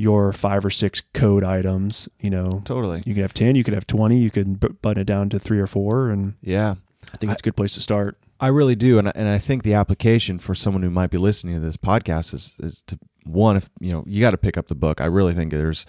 your 0.01 0.33
five 0.33 0.65
or 0.65 0.71
six 0.71 1.03
code 1.13 1.43
items. 1.43 2.09
You 2.21 2.31
know, 2.31 2.63
Totally. 2.65 3.03
you 3.05 3.15
could 3.15 3.23
have 3.23 3.35
ten, 3.35 3.57
you 3.57 3.65
could 3.65 3.75
have 3.75 3.87
twenty, 3.87 4.19
you 4.21 4.31
could 4.31 4.61
b- 4.61 4.69
button 4.81 5.01
it 5.03 5.07
down 5.07 5.29
to 5.31 5.39
three 5.41 5.59
or 5.59 5.67
four, 5.67 6.09
and 6.11 6.35
Yeah. 6.41 6.77
I 7.13 7.17
think 7.17 7.33
it's 7.33 7.41
a 7.41 7.43
good 7.43 7.57
place 7.57 7.75
to 7.75 7.81
start. 7.83 8.17
I 8.41 8.47
really 8.49 8.77
do, 8.77 8.99
and 8.99 9.09
I- 9.09 9.13
and 9.17 9.27
I 9.29 9.39
think 9.39 9.63
the 9.65 9.75
application 9.75 10.39
for 10.39 10.55
someone 10.55 10.83
who 10.85 10.91
might 10.91 11.11
be 11.11 11.19
listening 11.19 11.55
to 11.55 11.61
this 11.61 11.77
podcast 11.77 12.33
is 12.33 12.53
is 12.61 12.83
to 12.87 12.99
one, 13.25 13.57
if 13.57 13.69
you 13.81 13.91
know, 13.91 14.05
you 14.07 14.21
got 14.21 14.31
to 14.31 14.37
pick 14.39 14.57
up 14.57 14.69
the 14.69 14.75
book. 14.77 15.01
I 15.01 15.07
really 15.07 15.35
think 15.35 15.51
there's 15.51 15.85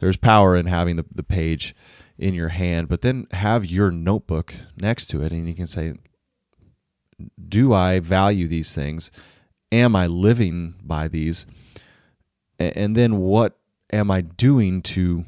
there's 0.00 0.16
power 0.16 0.56
in 0.56 0.66
having 0.66 0.96
the 0.96 1.04
the 1.14 1.22
page 1.22 1.74
in 2.18 2.34
your 2.34 2.48
hand, 2.48 2.88
but 2.88 3.02
then 3.02 3.26
have 3.30 3.64
your 3.64 3.90
notebook 3.92 4.54
next 4.76 5.06
to 5.10 5.22
it, 5.22 5.30
and 5.32 5.46
you 5.46 5.54
can 5.54 5.66
say, 5.68 5.94
"Do 7.48 7.72
I 7.72 8.00
value 8.00 8.48
these 8.48 8.72
things? 8.74 9.10
Am 9.70 9.94
I 9.94 10.06
living 10.08 10.74
by 10.82 11.06
these? 11.08 11.46
And 12.74 12.96
then 12.96 13.18
what 13.18 13.58
am 13.92 14.10
I 14.10 14.20
doing 14.22 14.82
to 14.82 15.24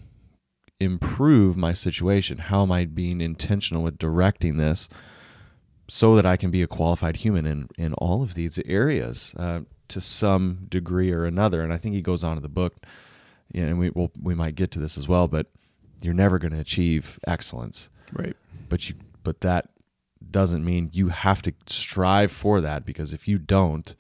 improve 0.80 1.56
my 1.56 1.72
situation? 1.74 2.38
How 2.38 2.62
am 2.62 2.72
I 2.72 2.84
being 2.84 3.20
intentional 3.20 3.82
with 3.82 3.98
directing 3.98 4.56
this?" 4.56 4.88
so 5.88 6.16
that 6.16 6.24
I 6.24 6.38
can 6.38 6.50
be 6.50 6.62
a 6.62 6.66
qualified 6.66 7.16
human 7.16 7.44
in, 7.44 7.68
in 7.76 7.92
all 7.94 8.22
of 8.22 8.32
these 8.34 8.58
areas 8.64 9.34
uh, 9.36 9.60
to 9.88 10.00
some 10.00 10.66
degree 10.70 11.12
or 11.12 11.26
another. 11.26 11.62
And 11.62 11.74
I 11.74 11.76
think 11.76 11.94
he 11.94 12.00
goes 12.00 12.24
on 12.24 12.36
to 12.36 12.40
the 12.40 12.48
book, 12.48 12.74
and 13.54 13.78
we 13.78 13.90
will 13.90 14.10
we 14.20 14.34
might 14.34 14.54
get 14.54 14.70
to 14.72 14.78
this 14.78 14.96
as 14.96 15.06
well. 15.08 15.28
But 15.28 15.46
you're 16.00 16.14
never 16.14 16.38
going 16.38 16.52
to 16.52 16.58
achieve 16.60 17.18
excellence, 17.26 17.88
Right. 18.12 18.36
but 18.68 18.88
you 18.88 18.94
but 19.22 19.40
that 19.42 19.68
doesn't 20.30 20.64
mean 20.64 20.88
you 20.92 21.08
have 21.08 21.42
to 21.42 21.52
strive 21.66 22.32
for 22.32 22.60
that 22.62 22.86
because 22.86 23.12
if 23.12 23.28
you 23.28 23.38
don't, 23.38 23.94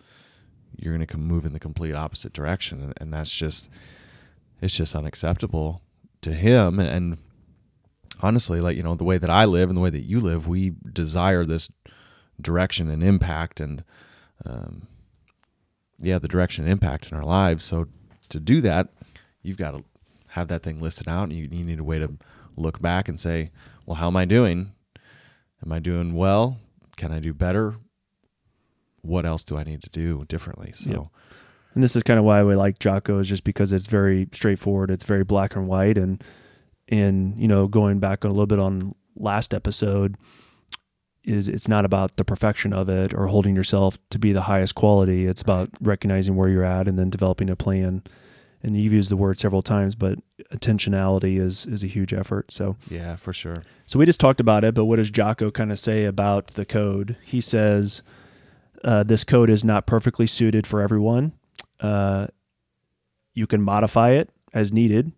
you're 0.76 0.96
going 0.96 1.06
to 1.06 1.16
move 1.18 1.44
in 1.44 1.52
the 1.52 1.60
complete 1.60 1.94
opposite 1.94 2.32
direction, 2.32 2.82
and, 2.82 2.94
and 2.98 3.12
that's 3.12 3.30
just 3.30 3.68
it's 4.60 4.74
just 4.74 4.94
unacceptable 4.94 5.82
to 6.22 6.32
him. 6.32 6.78
And 6.78 7.18
honestly 8.20 8.60
like 8.60 8.76
you 8.76 8.82
know 8.82 8.94
the 8.94 9.04
way 9.04 9.18
that 9.18 9.30
i 9.30 9.44
live 9.44 9.68
and 9.68 9.76
the 9.76 9.80
way 9.80 9.90
that 9.90 10.04
you 10.04 10.20
live 10.20 10.46
we 10.46 10.72
desire 10.92 11.44
this 11.44 11.68
direction 12.40 12.88
and 12.90 13.02
impact 13.02 13.60
and 13.60 13.84
um, 14.46 14.86
yeah 16.00 16.18
the 16.18 16.28
direction 16.28 16.64
and 16.64 16.72
impact 16.72 17.10
in 17.10 17.16
our 17.16 17.24
lives. 17.24 17.64
So 17.64 17.86
to 18.30 18.40
do 18.40 18.60
that 18.62 18.88
you've 19.42 19.58
got 19.58 19.72
to 19.72 19.84
have 20.28 20.48
that 20.48 20.62
thing 20.62 20.80
listed 20.80 21.08
out 21.08 21.24
and 21.24 21.32
you, 21.32 21.48
you 21.50 21.64
need 21.64 21.78
a 21.78 21.84
way 21.84 21.98
to 21.98 22.10
look 22.56 22.80
back 22.80 23.08
and 23.08 23.18
say 23.20 23.50
well 23.86 23.96
how 23.96 24.08
am 24.08 24.16
i 24.16 24.24
doing? 24.24 24.72
Am 25.64 25.72
i 25.72 25.78
doing 25.78 26.14
well? 26.14 26.58
Can 26.96 27.12
i 27.12 27.20
do 27.20 27.32
better 27.32 27.76
what 29.04 29.26
else 29.26 29.44
do 29.44 29.56
i 29.56 29.64
need 29.64 29.82
to 29.82 29.90
do 29.90 30.24
differently 30.28 30.72
so 30.76 30.90
Yep. 30.90 31.06
And 31.74 31.82
this 31.82 31.96
is 31.96 32.02
kind 32.02 32.18
of 32.18 32.24
why 32.24 32.42
we 32.42 32.54
like 32.54 32.78
Jocko 32.78 33.18
is 33.18 33.28
just 33.28 33.44
because 33.44 33.72
it's 33.72 33.86
very 33.86 34.28
straightforward. 34.32 34.90
It's 34.90 35.04
very 35.04 35.24
black 35.24 35.56
and 35.56 35.66
white. 35.66 35.98
And, 35.98 36.22
and, 36.88 37.36
you 37.36 37.48
know, 37.48 37.66
going 37.66 37.98
back 37.98 38.24
a 38.24 38.28
little 38.28 38.46
bit 38.46 38.60
on 38.60 38.94
last 39.16 39.52
episode 39.52 40.16
is 41.24 41.48
it's 41.48 41.68
not 41.68 41.84
about 41.84 42.16
the 42.16 42.24
perfection 42.24 42.72
of 42.72 42.88
it 42.88 43.12
or 43.12 43.26
holding 43.26 43.56
yourself 43.56 43.98
to 44.10 44.18
be 44.18 44.32
the 44.32 44.42
highest 44.42 44.74
quality. 44.74 45.26
It's 45.26 45.42
about 45.42 45.70
recognizing 45.80 46.36
where 46.36 46.48
you're 46.48 46.64
at 46.64 46.86
and 46.86 46.98
then 46.98 47.10
developing 47.10 47.50
a 47.50 47.56
plan. 47.56 48.02
And 48.62 48.76
you've 48.76 48.92
used 48.92 49.10
the 49.10 49.16
word 49.16 49.38
several 49.38 49.60
times, 49.60 49.94
but 49.94 50.18
intentionality 50.52 51.44
is, 51.44 51.66
is 51.66 51.82
a 51.82 51.88
huge 51.88 52.14
effort. 52.14 52.50
So, 52.50 52.76
yeah 52.88 53.16
for 53.16 53.32
sure 53.32 53.62
so 53.86 53.98
we 53.98 54.06
just 54.06 54.20
talked 54.20 54.40
about 54.40 54.64
it, 54.64 54.74
but 54.74 54.86
what 54.86 54.96
does 54.96 55.10
Jocko 55.10 55.50
kind 55.50 55.70
of 55.70 55.78
say 55.78 56.06
about 56.06 56.54
the 56.54 56.64
code? 56.64 57.18
He 57.22 57.42
says 57.42 58.00
uh, 58.84 59.02
this 59.02 59.24
code 59.24 59.50
is 59.50 59.64
not 59.64 59.86
perfectly 59.86 60.26
suited 60.26 60.66
for 60.66 60.80
everyone. 60.80 61.32
Uh, 61.80 62.26
you 63.34 63.46
can 63.46 63.62
modify 63.62 64.10
it 64.10 64.30
as 64.52 64.72
needed. 64.72 65.12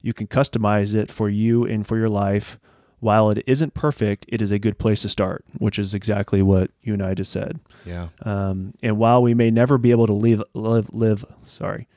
You 0.00 0.12
can 0.12 0.26
customize 0.26 0.94
it 0.94 1.10
for 1.10 1.28
you 1.30 1.64
and 1.64 1.86
for 1.86 1.96
your 1.96 2.08
life. 2.08 2.58
While 3.00 3.30
it 3.30 3.42
isn't 3.46 3.74
perfect, 3.74 4.26
it 4.28 4.40
is 4.42 4.50
a 4.50 4.58
good 4.58 4.78
place 4.78 5.02
to 5.02 5.08
start, 5.08 5.44
which 5.58 5.78
is 5.78 5.92
exactly 5.94 6.40
what 6.42 6.70
you 6.82 6.92
and 6.92 7.02
I 7.02 7.14
just 7.14 7.32
said. 7.32 7.58
yeah 7.84 8.08
Um, 8.22 8.74
and 8.82 8.96
while 8.98 9.22
we 9.22 9.34
may 9.34 9.50
never 9.50 9.78
be 9.78 9.90
able 9.90 10.06
to 10.06 10.12
live, 10.12 10.42
live, 10.54 10.88
live, 10.92 11.24
sorry, 11.44 11.88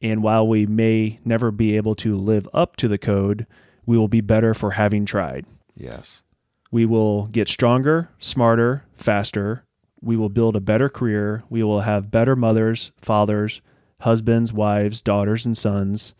and 0.00 0.22
while 0.22 0.46
we 0.48 0.64
may 0.64 1.18
never 1.24 1.50
be 1.50 1.76
able 1.76 1.94
to 1.96 2.16
live 2.16 2.48
up 2.54 2.76
to 2.76 2.88
the 2.88 2.96
code, 2.96 3.46
we 3.84 3.98
will 3.98 4.08
be 4.08 4.22
better 4.22 4.54
for 4.54 4.70
having 4.72 5.04
tried. 5.04 5.44
yes 5.74 6.22
We 6.70 6.86
will 6.86 7.26
get 7.26 7.48
stronger, 7.48 8.08
smarter, 8.18 8.84
faster. 8.96 9.64
We 10.02 10.16
will 10.16 10.28
build 10.28 10.56
a 10.56 10.60
better 10.60 10.88
career. 10.88 11.42
We 11.50 11.62
will 11.62 11.82
have 11.82 12.10
better 12.10 12.34
mothers, 12.36 12.90
fathers, 13.02 13.60
husbands, 14.00 14.52
wives, 14.52 15.02
daughters, 15.02 15.44
and 15.44 15.56
sons. 15.56 16.14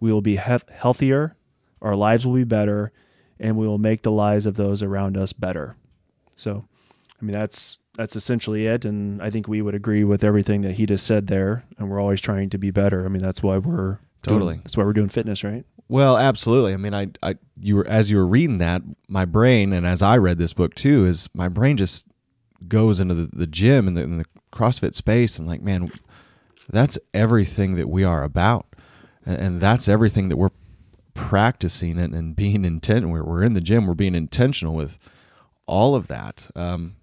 We 0.00 0.12
will 0.12 0.22
be 0.22 0.36
he- 0.36 0.72
healthier. 0.72 1.36
Our 1.82 1.94
lives 1.94 2.24
will 2.26 2.34
be 2.34 2.44
better, 2.44 2.92
and 3.38 3.56
we 3.56 3.66
will 3.66 3.78
make 3.78 4.02
the 4.02 4.10
lives 4.10 4.46
of 4.46 4.56
those 4.56 4.82
around 4.82 5.16
us 5.16 5.32
better. 5.32 5.76
So, 6.36 6.64
I 7.20 7.24
mean, 7.24 7.34
that's 7.34 7.78
that's 7.96 8.16
essentially 8.16 8.66
it. 8.66 8.84
And 8.84 9.22
I 9.22 9.30
think 9.30 9.48
we 9.48 9.62
would 9.62 9.74
agree 9.74 10.04
with 10.04 10.22
everything 10.22 10.60
that 10.62 10.72
he 10.72 10.84
just 10.84 11.06
said 11.06 11.26
there. 11.28 11.64
And 11.78 11.88
we're 11.88 12.00
always 12.00 12.20
trying 12.20 12.50
to 12.50 12.58
be 12.58 12.70
better. 12.70 13.04
I 13.06 13.08
mean, 13.08 13.22
that's 13.22 13.42
why 13.42 13.56
we're 13.56 13.86
doing- 13.94 13.98
Totally. 14.22 14.60
that's 14.62 14.76
why 14.76 14.84
we're 14.84 14.92
doing 14.92 15.08
fitness, 15.08 15.42
right? 15.42 15.64
Well, 15.88 16.18
absolutely. 16.18 16.74
I 16.74 16.76
mean, 16.76 16.92
I, 16.94 17.06
I, 17.22 17.36
you 17.58 17.76
were 17.76 17.86
as 17.86 18.10
you 18.10 18.16
were 18.18 18.26
reading 18.26 18.58
that, 18.58 18.82
my 19.08 19.24
brain, 19.24 19.72
and 19.72 19.86
as 19.86 20.02
I 20.02 20.16
read 20.18 20.36
this 20.38 20.52
book 20.52 20.74
too, 20.74 21.06
is 21.06 21.28
my 21.32 21.48
brain 21.48 21.76
just 21.76 22.04
goes 22.68 23.00
into 23.00 23.14
the, 23.14 23.28
the 23.32 23.46
gym 23.46 23.88
and 23.88 23.96
the, 23.96 24.02
in 24.02 24.18
the 24.18 24.26
CrossFit 24.52 24.94
space, 24.94 25.38
and 25.38 25.46
like, 25.46 25.62
man, 25.62 25.90
that's 26.70 26.98
everything 27.14 27.76
that 27.76 27.88
we 27.88 28.04
are 28.04 28.22
about, 28.22 28.66
and, 29.24 29.36
and 29.36 29.60
that's 29.60 29.88
everything 29.88 30.28
that 30.28 30.36
we're 30.36 30.50
practicing 31.14 31.98
and, 31.98 32.14
and 32.14 32.36
being 32.36 32.64
intent. 32.64 33.08
We're, 33.08 33.24
we're 33.24 33.42
in 33.42 33.54
the 33.54 33.60
gym. 33.60 33.86
We're 33.86 33.94
being 33.94 34.14
intentional 34.14 34.74
with 34.74 34.98
all 35.66 35.94
of 35.94 36.06
that. 36.08 36.42
Um, 36.54 36.96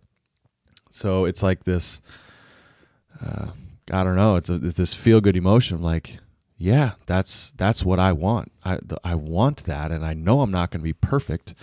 so 0.90 1.26
it's 1.26 1.44
like 1.44 1.64
this. 1.64 2.00
Uh, 3.24 3.48
I 3.92 4.04
don't 4.04 4.16
know. 4.16 4.36
It's, 4.38 4.50
a, 4.50 4.56
it's 4.64 4.78
this 4.78 4.94
feel 4.94 5.20
good 5.20 5.36
emotion. 5.36 5.82
Like, 5.82 6.20
yeah, 6.58 6.94
that's 7.06 7.52
that's 7.58 7.84
what 7.84 8.00
I 8.00 8.12
want. 8.14 8.52
I 8.64 8.78
th- 8.78 9.02
I 9.04 9.16
want 9.16 9.66
that, 9.66 9.92
and 9.92 10.06
I 10.06 10.14
know 10.14 10.42
I'm 10.42 10.52
not 10.52 10.72
going 10.72 10.80
to 10.80 10.84
be 10.84 10.94
perfect, 10.94 11.54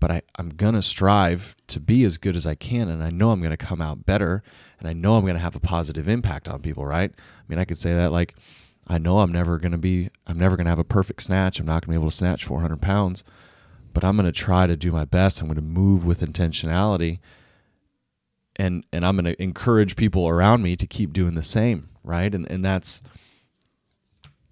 but 0.00 0.10
I 0.10 0.22
I'm 0.36 0.50
gonna 0.50 0.82
strive 0.82 1.54
to 1.68 1.80
be 1.80 2.04
as 2.04 2.18
good 2.18 2.36
as 2.36 2.46
I 2.46 2.54
can, 2.54 2.88
and 2.88 3.02
I 3.02 3.10
know 3.10 3.30
I'm 3.30 3.40
going 3.40 3.50
to 3.50 3.56
come 3.56 3.80
out 3.80 4.06
better, 4.06 4.42
and 4.78 4.88
I 4.88 4.92
know 4.92 5.14
I'm 5.14 5.24
going 5.24 5.34
to 5.34 5.40
have 5.40 5.54
a 5.56 5.60
positive 5.60 6.08
impact 6.08 6.48
on 6.48 6.62
people. 6.62 6.84
Right? 6.84 7.12
I 7.16 7.42
mean, 7.48 7.58
I 7.58 7.64
could 7.64 7.78
say 7.78 7.94
that 7.94 8.12
like, 8.12 8.34
I 8.88 8.98
know 8.98 9.20
I'm 9.20 9.32
never 9.32 9.58
going 9.58 9.72
to 9.72 9.78
be 9.78 10.10
I'm 10.26 10.38
never 10.38 10.56
going 10.56 10.64
to 10.64 10.70
have 10.70 10.78
a 10.78 10.84
perfect 10.84 11.22
snatch. 11.22 11.60
I'm 11.60 11.66
not 11.66 11.86
going 11.86 11.94
to 11.94 11.98
be 11.98 12.02
able 12.02 12.10
to 12.10 12.16
snatch 12.16 12.44
400 12.44 12.80
pounds, 12.80 13.22
but 13.92 14.04
I'm 14.04 14.16
going 14.16 14.26
to 14.26 14.32
try 14.32 14.66
to 14.66 14.76
do 14.76 14.90
my 14.90 15.04
best. 15.04 15.40
I'm 15.40 15.46
going 15.46 15.56
to 15.56 15.62
move 15.62 16.04
with 16.04 16.20
intentionality. 16.20 17.20
And, 18.56 18.84
and 18.92 19.06
I'm 19.06 19.16
going 19.16 19.24
to 19.24 19.42
encourage 19.42 19.96
people 19.96 20.28
around 20.28 20.62
me 20.62 20.76
to 20.76 20.86
keep 20.86 21.12
doing 21.12 21.34
the 21.34 21.42
same, 21.42 21.88
right? 22.02 22.34
And 22.34 22.50
and 22.50 22.64
that's 22.64 23.00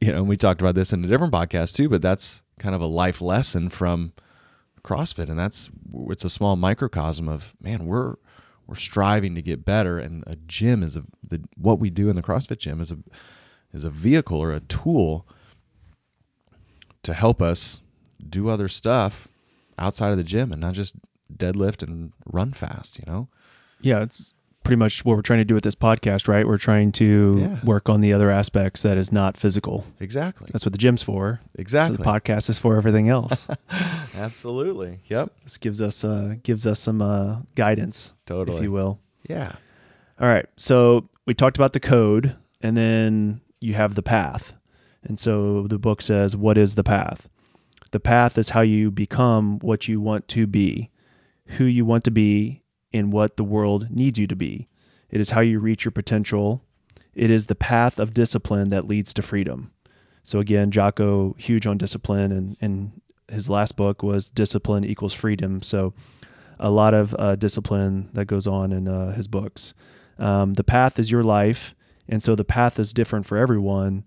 you 0.00 0.12
know, 0.12 0.22
we 0.22 0.36
talked 0.36 0.60
about 0.60 0.74
this 0.74 0.92
in 0.92 1.04
a 1.04 1.08
different 1.08 1.32
podcast 1.32 1.74
too, 1.74 1.88
but 1.88 2.02
that's 2.02 2.40
kind 2.58 2.74
of 2.74 2.80
a 2.80 2.86
life 2.86 3.20
lesson 3.20 3.68
from 3.68 4.12
CrossFit, 4.88 5.28
and 5.28 5.38
that's 5.38 5.68
it's 6.08 6.24
a 6.24 6.30
small 6.30 6.56
microcosm 6.56 7.28
of 7.28 7.44
man, 7.60 7.86
we're 7.86 8.16
we're 8.66 8.76
striving 8.76 9.34
to 9.34 9.42
get 9.42 9.64
better, 9.64 9.98
and 9.98 10.24
a 10.26 10.36
gym 10.46 10.82
is 10.82 10.96
a 10.96 11.02
the 11.28 11.40
what 11.56 11.78
we 11.78 11.90
do 11.90 12.08
in 12.08 12.16
the 12.16 12.22
CrossFit 12.22 12.58
gym 12.58 12.80
is 12.80 12.90
a 12.90 12.98
is 13.74 13.84
a 13.84 13.90
vehicle 13.90 14.38
or 14.38 14.52
a 14.52 14.60
tool 14.60 15.26
to 17.02 17.14
help 17.14 17.42
us 17.42 17.80
do 18.28 18.48
other 18.48 18.68
stuff 18.68 19.28
outside 19.78 20.10
of 20.10 20.16
the 20.16 20.24
gym 20.24 20.52
and 20.52 20.60
not 20.60 20.74
just 20.74 20.94
deadlift 21.36 21.82
and 21.82 22.12
run 22.26 22.52
fast, 22.52 22.98
you 22.98 23.04
know? 23.06 23.28
Yeah, 23.80 24.02
it's 24.02 24.32
pretty 24.68 24.78
much 24.78 25.02
what 25.04 25.16
we're 25.16 25.22
trying 25.22 25.38
to 25.38 25.44
do 25.46 25.54
with 25.54 25.64
this 25.64 25.74
podcast, 25.74 26.28
right? 26.28 26.46
We're 26.46 26.58
trying 26.58 26.92
to 26.92 27.38
Yeah. 27.40 27.64
work 27.64 27.88
on 27.88 28.02
the 28.02 28.12
other 28.12 28.30
aspects 28.30 28.82
that 28.82 28.98
is 28.98 29.10
not 29.10 29.36
physical. 29.38 29.86
Exactly. 29.98 30.50
That's 30.52 30.64
what 30.66 30.72
the 30.72 30.78
gym's 30.78 31.02
for. 31.02 31.40
exactly. 31.54 31.96
So 31.96 32.02
the 32.02 32.06
podcast 32.08 32.50
is 32.50 32.58
for 32.58 32.76
everything 32.76 33.08
else. 33.08 33.48
Absolutely. 34.14 35.00
Yep. 35.08 35.32
this 35.44 35.56
gives 35.56 35.80
us 35.80 36.04
uh, 36.04 36.34
gives 36.42 36.66
us 36.66 36.80
some 36.80 37.00
uh, 37.02 37.36
guidance, 37.54 38.10
Totally. 38.26 38.58
if 38.58 38.62
you 38.64 38.72
will. 38.72 38.98
Yeah. 39.28 39.52
All 40.20 40.28
right. 40.28 40.46
So 40.56 41.08
we 41.26 41.34
talked 41.34 41.56
about 41.56 41.72
the 41.72 41.80
code, 41.80 42.36
and 42.60 42.76
then 42.76 43.40
you 43.60 43.74
have 43.74 43.94
the 43.94 44.02
path. 44.02 44.52
And 45.04 45.18
so 45.18 45.66
the 45.68 45.78
book 45.78 46.02
says, 46.02 46.36
"What 46.36 46.58
is 46.58 46.74
the 46.74 46.84
path?" 46.84 47.28
The 47.92 48.00
path 48.00 48.36
is 48.36 48.50
how 48.50 48.60
you 48.60 48.90
become 48.90 49.58
what 49.60 49.88
you 49.88 50.00
want 50.00 50.28
to 50.28 50.46
be, 50.46 50.90
who 51.56 51.64
you 51.64 51.84
want 51.86 52.04
to 52.04 52.10
be, 52.10 52.62
and 52.92 53.12
what 53.12 53.36
the 53.36 53.44
world 53.44 53.88
needs 53.90 54.18
you 54.18 54.26
to 54.26 54.36
be. 54.36 54.68
It 55.10 55.20
is 55.20 55.30
how 55.30 55.40
you 55.40 55.58
reach 55.58 55.84
your 55.84 55.92
potential. 55.92 56.62
It 57.14 57.30
is 57.30 57.46
the 57.46 57.54
path 57.54 57.98
of 57.98 58.14
discipline 58.14 58.70
that 58.70 58.86
leads 58.86 59.12
to 59.14 59.22
freedom. 59.22 59.72
So 60.24 60.38
again, 60.40 60.70
Jocko 60.70 61.34
huge 61.38 61.66
on 61.66 61.78
discipline, 61.78 62.32
and 62.32 62.56
and 62.60 63.00
his 63.28 63.48
last 63.48 63.76
book 63.76 64.02
was 64.02 64.28
Discipline 64.28 64.84
Equals 64.84 65.14
Freedom. 65.14 65.62
So 65.62 65.94
a 66.58 66.70
lot 66.70 66.94
of 66.94 67.14
uh, 67.18 67.36
discipline 67.36 68.10
that 68.14 68.26
goes 68.26 68.46
on 68.46 68.72
in 68.72 68.88
uh, 68.88 69.12
his 69.12 69.28
books. 69.28 69.74
Um, 70.18 70.54
the 70.54 70.64
path 70.64 70.98
is 70.98 71.10
your 71.10 71.22
life, 71.22 71.74
and 72.08 72.22
so 72.22 72.34
the 72.34 72.44
path 72.44 72.78
is 72.78 72.92
different 72.92 73.26
for 73.26 73.36
everyone. 73.36 74.04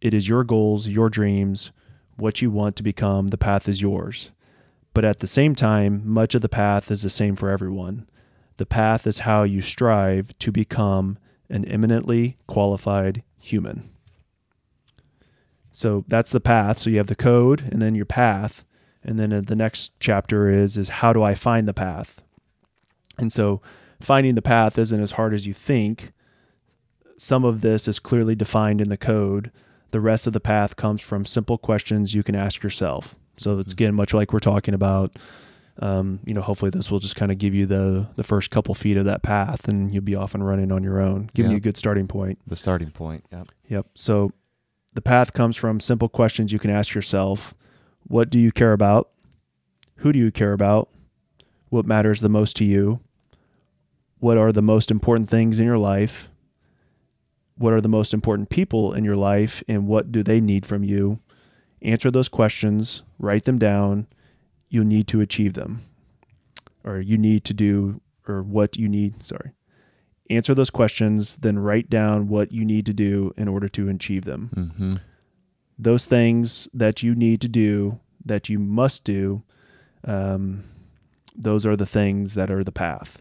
It 0.00 0.14
is 0.14 0.28
your 0.28 0.44
goals, 0.44 0.88
your 0.88 1.08
dreams, 1.08 1.70
what 2.16 2.40
you 2.40 2.50
want 2.50 2.76
to 2.76 2.82
become. 2.82 3.28
The 3.28 3.38
path 3.38 3.68
is 3.68 3.80
yours. 3.80 4.30
But 4.94 5.04
at 5.04 5.20
the 5.20 5.26
same 5.26 5.54
time, 5.54 6.02
much 6.04 6.34
of 6.34 6.42
the 6.42 6.48
path 6.48 6.90
is 6.90 7.02
the 7.02 7.10
same 7.10 7.36
for 7.36 7.50
everyone. 7.50 8.08
The 8.62 8.66
path 8.66 9.08
is 9.08 9.18
how 9.18 9.42
you 9.42 9.60
strive 9.60 10.38
to 10.38 10.52
become 10.52 11.18
an 11.50 11.64
eminently 11.64 12.36
qualified 12.46 13.24
human. 13.40 13.90
So 15.72 16.04
that's 16.06 16.30
the 16.30 16.38
path. 16.38 16.78
So 16.78 16.88
you 16.88 16.98
have 16.98 17.08
the 17.08 17.16
code 17.16 17.68
and 17.72 17.82
then 17.82 17.96
your 17.96 18.04
path. 18.04 18.62
And 19.02 19.18
then 19.18 19.30
the 19.48 19.56
next 19.56 19.90
chapter 19.98 20.48
is 20.48 20.76
is 20.76 20.90
how 20.90 21.12
do 21.12 21.24
I 21.24 21.34
find 21.34 21.66
the 21.66 21.74
path? 21.74 22.20
And 23.18 23.32
so 23.32 23.60
finding 24.00 24.36
the 24.36 24.42
path 24.42 24.78
isn't 24.78 25.02
as 25.02 25.10
hard 25.10 25.34
as 25.34 25.44
you 25.44 25.54
think. 25.54 26.12
Some 27.16 27.44
of 27.44 27.62
this 27.62 27.88
is 27.88 27.98
clearly 27.98 28.36
defined 28.36 28.80
in 28.80 28.90
the 28.90 28.96
code. 28.96 29.50
The 29.90 30.00
rest 30.00 30.28
of 30.28 30.34
the 30.34 30.38
path 30.38 30.76
comes 30.76 31.02
from 31.02 31.26
simple 31.26 31.58
questions 31.58 32.14
you 32.14 32.22
can 32.22 32.36
ask 32.36 32.62
yourself. 32.62 33.16
So 33.38 33.58
it's 33.58 33.70
Mm-hmm. 33.70 33.82
again 33.82 33.94
much 33.96 34.14
like 34.14 34.32
we're 34.32 34.38
talking 34.38 34.72
about. 34.74 35.18
Um, 35.78 36.20
you 36.26 36.34
know, 36.34 36.42
hopefully 36.42 36.70
this 36.70 36.90
will 36.90 37.00
just 37.00 37.16
kind 37.16 37.32
of 37.32 37.38
give 37.38 37.54
you 37.54 37.66
the 37.66 38.06
the 38.16 38.22
first 38.24 38.50
couple 38.50 38.74
feet 38.74 38.96
of 38.98 39.06
that 39.06 39.22
path, 39.22 39.66
and 39.68 39.92
you'll 39.92 40.02
be 40.04 40.14
off 40.14 40.34
and 40.34 40.46
running 40.46 40.70
on 40.70 40.82
your 40.82 41.00
own, 41.00 41.30
giving 41.34 41.50
Yeah. 41.50 41.54
you 41.54 41.58
a 41.58 41.60
good 41.60 41.76
starting 41.78 42.06
point. 42.06 42.38
The 42.46 42.56
starting 42.56 42.90
point. 42.90 43.24
Yep. 43.32 43.48
Yep. 43.68 43.86
So 43.94 44.32
the 44.94 45.00
path 45.00 45.32
comes 45.32 45.56
from 45.56 45.80
simple 45.80 46.08
questions 46.08 46.52
you 46.52 46.58
can 46.58 46.70
ask 46.70 46.94
yourself. 46.94 47.54
What 48.06 48.28
do 48.30 48.38
you 48.38 48.52
care 48.52 48.72
about? 48.74 49.08
Who 49.96 50.12
do 50.12 50.18
you 50.18 50.30
care 50.30 50.52
about? 50.52 50.90
What 51.70 51.86
matters 51.86 52.20
the 52.20 52.28
most 52.28 52.56
to 52.56 52.64
you? 52.64 53.00
What 54.18 54.36
are 54.36 54.52
the 54.52 54.62
most 54.62 54.90
important 54.90 55.30
things 55.30 55.58
in 55.58 55.64
your 55.64 55.78
life? 55.78 56.28
What 57.56 57.72
are 57.72 57.80
the 57.80 57.88
most 57.88 58.12
important 58.12 58.50
people 58.50 58.92
in 58.92 59.04
your 59.04 59.16
life 59.16 59.62
and 59.68 59.86
what 59.86 60.12
do 60.12 60.22
they 60.22 60.40
need 60.40 60.66
from 60.66 60.84
you? 60.84 61.18
Answer 61.80 62.10
those 62.10 62.28
questions, 62.28 63.02
write 63.18 63.44
them 63.44 63.58
down. 63.58 64.06
You 64.72 64.82
need 64.84 65.06
to 65.08 65.20
achieve 65.20 65.54
them. 65.54 65.82
Or 66.84 67.00
you 67.00 67.16
need 67.16 67.44
to 67.44 67.54
do 67.54 68.00
or 68.26 68.42
what 68.42 68.76
you 68.76 68.88
need, 68.88 69.24
sorry 69.24 69.52
answer 70.30 70.54
those 70.54 70.70
questions, 70.70 71.36
then 71.40 71.58
write 71.58 71.90
down 71.90 72.28
what 72.28 72.52
you 72.52 72.64
need 72.64 72.86
to 72.86 72.92
do 72.92 73.32
in 73.36 73.48
order 73.48 73.68
to 73.68 73.88
achieve 73.88 74.24
them. 74.24 74.50
Mm-hmm. 74.54 74.96
Those 75.78 76.06
things 76.06 76.68
that 76.72 77.02
you 77.02 77.14
need 77.14 77.40
to 77.42 77.48
do, 77.48 77.98
that 78.24 78.48
you 78.48 78.58
must 78.58 79.04
do, 79.04 79.42
um, 80.04 80.64
those 81.34 81.66
are 81.66 81.76
the 81.76 81.86
things 81.86 82.34
that 82.34 82.50
are 82.50 82.64
the 82.64 82.72
path. 82.72 83.18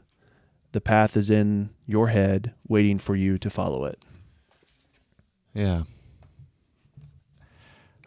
The 0.73 0.81
path 0.81 1.17
is 1.17 1.29
in 1.29 1.69
your 1.85 2.09
head, 2.09 2.53
waiting 2.67 2.99
for 2.99 3.15
you 3.15 3.37
to 3.39 3.49
follow 3.49 3.85
it. 3.85 3.99
Yeah. 5.53 5.83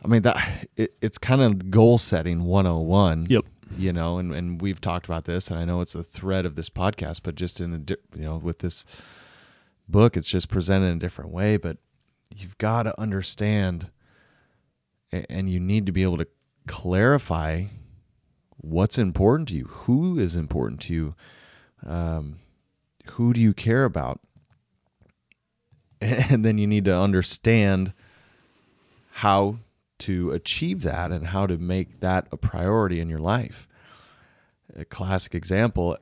I 0.05 0.07
mean 0.07 0.23
that 0.23 0.69
it, 0.77 0.95
it's 1.01 1.19
kind 1.19 1.41
of 1.41 1.71
goal 1.71 1.99
setting 1.99 2.45
101. 2.45 3.29
Yep. 3.31 3.45
You 3.77 3.93
know, 3.93 4.19
and, 4.19 4.33
and 4.33 4.61
we've 4.61 4.81
talked 4.81 5.07
about 5.07 5.25
this, 5.25 5.49
and 5.49 5.59
I 5.59 5.65
know 5.65 5.81
it's 5.81 5.95
a 5.95 6.05
thread 6.05 6.45
of 6.45 6.55
this 6.55 6.69
podcast, 6.69 7.21
but 7.23 7.35
just 7.35 7.61
in 7.61 7.73
a 7.73 7.79
di- 7.79 7.97
you 8.15 8.23
know 8.23 8.37
with 8.37 8.59
this 8.59 8.85
book, 9.89 10.17
it's 10.17 10.29
just 10.29 10.49
presented 10.49 10.87
in 10.87 10.97
a 10.97 11.01
different 11.01 11.31
way. 11.31 11.57
But 11.57 11.79
you've 12.31 12.59
got 12.59 12.83
to 12.85 13.01
understand, 13.01 13.89
and 15.11 15.51
you 15.51 15.59
need 15.59 15.87
to 15.87 15.93
be 15.93 16.03
able 16.03 16.19
to 16.19 16.29
clarify 16.69 17.65
what's 18.59 18.99
important 18.99 19.49
to 19.49 19.55
you, 19.55 19.65
who 19.65 20.19
is 20.19 20.37
important 20.37 20.83
to 20.83 20.93
you, 20.93 21.15
um, 21.85 22.37
who 23.13 23.33
do 23.33 23.41
you 23.41 23.55
care 23.55 23.85
about, 23.85 24.21
and 26.01 26.45
then 26.45 26.59
you 26.59 26.67
need 26.67 26.85
to 26.85 26.95
understand 26.95 27.93
how 29.11 29.57
to 30.01 30.31
achieve 30.33 30.83
that 30.83 31.11
and 31.11 31.29
how 31.29 31.47
to 31.47 31.57
make 31.57 32.01
that 32.01 32.27
a 32.33 32.37
priority 32.37 33.01
in 33.01 33.09
your 33.09 33.21
life. 33.21 33.69
A 34.77 34.85
classic 34.85 35.35
example, 35.35 35.97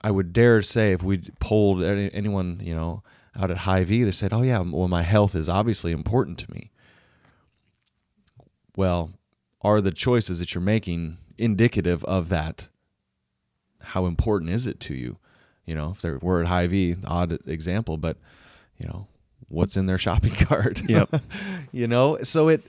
I 0.00 0.10
would 0.10 0.32
dare 0.32 0.62
say, 0.62 0.92
if 0.92 1.02
we 1.02 1.30
polled 1.40 1.82
any, 1.82 2.12
anyone, 2.12 2.60
you 2.62 2.74
know, 2.74 3.02
out 3.36 3.50
at 3.50 3.58
Hy-Vee, 3.58 4.04
they 4.04 4.12
said, 4.12 4.32
"Oh 4.32 4.42
yeah, 4.42 4.60
well 4.60 4.88
my 4.88 5.02
health 5.02 5.34
is 5.34 5.48
obviously 5.48 5.92
important 5.92 6.38
to 6.38 6.50
me." 6.52 6.70
Well, 8.76 9.12
are 9.60 9.80
the 9.80 9.92
choices 9.92 10.38
that 10.38 10.54
you're 10.54 10.62
making 10.62 11.18
indicative 11.38 12.04
of 12.04 12.28
that? 12.28 12.66
How 13.80 14.06
important 14.06 14.50
is 14.50 14.66
it 14.66 14.80
to 14.80 14.94
you? 14.94 15.18
You 15.66 15.74
know, 15.74 15.94
if 15.96 16.02
they 16.02 16.10
were 16.10 16.42
at 16.42 16.48
Hy-Vee, 16.48 16.96
odd 17.06 17.38
example, 17.46 17.96
but 17.96 18.18
you 18.78 18.86
know, 18.86 19.06
what's 19.48 19.76
in 19.76 19.86
their 19.86 19.98
shopping 20.06 20.34
cart? 20.34 20.82
Yep. 20.88 21.22
you 21.72 21.86
know, 21.86 22.18
so 22.22 22.48
it 22.48 22.64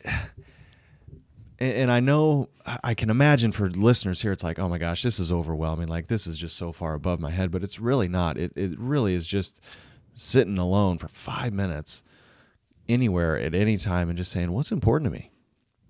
and, 1.59 1.71
and 1.73 1.91
I 1.91 1.99
know 1.99 2.49
I 2.65 2.93
can 2.93 3.09
imagine 3.09 3.51
for 3.51 3.69
listeners 3.69 4.21
here, 4.21 4.31
it's 4.31 4.43
like, 4.43 4.59
oh 4.59 4.67
my 4.69 4.77
gosh, 4.77 5.03
this 5.03 5.19
is 5.19 5.31
overwhelming. 5.31 5.87
Like 5.87 6.07
this 6.07 6.27
is 6.27 6.37
just 6.37 6.55
so 6.57 6.71
far 6.71 6.93
above 6.93 7.19
my 7.19 7.31
head, 7.31 7.51
but 7.51 7.63
it's 7.63 7.79
really 7.79 8.07
not. 8.07 8.37
It 8.37 8.53
it 8.55 8.77
really 8.79 9.13
is 9.15 9.25
just 9.27 9.59
sitting 10.15 10.57
alone 10.57 10.97
for 10.97 11.09
five 11.09 11.53
minutes, 11.53 12.01
anywhere 12.87 13.37
at 13.39 13.53
any 13.53 13.77
time, 13.77 14.09
and 14.09 14.17
just 14.17 14.31
saying 14.31 14.51
what's 14.51 14.71
important 14.71 15.11
to 15.11 15.17
me, 15.17 15.31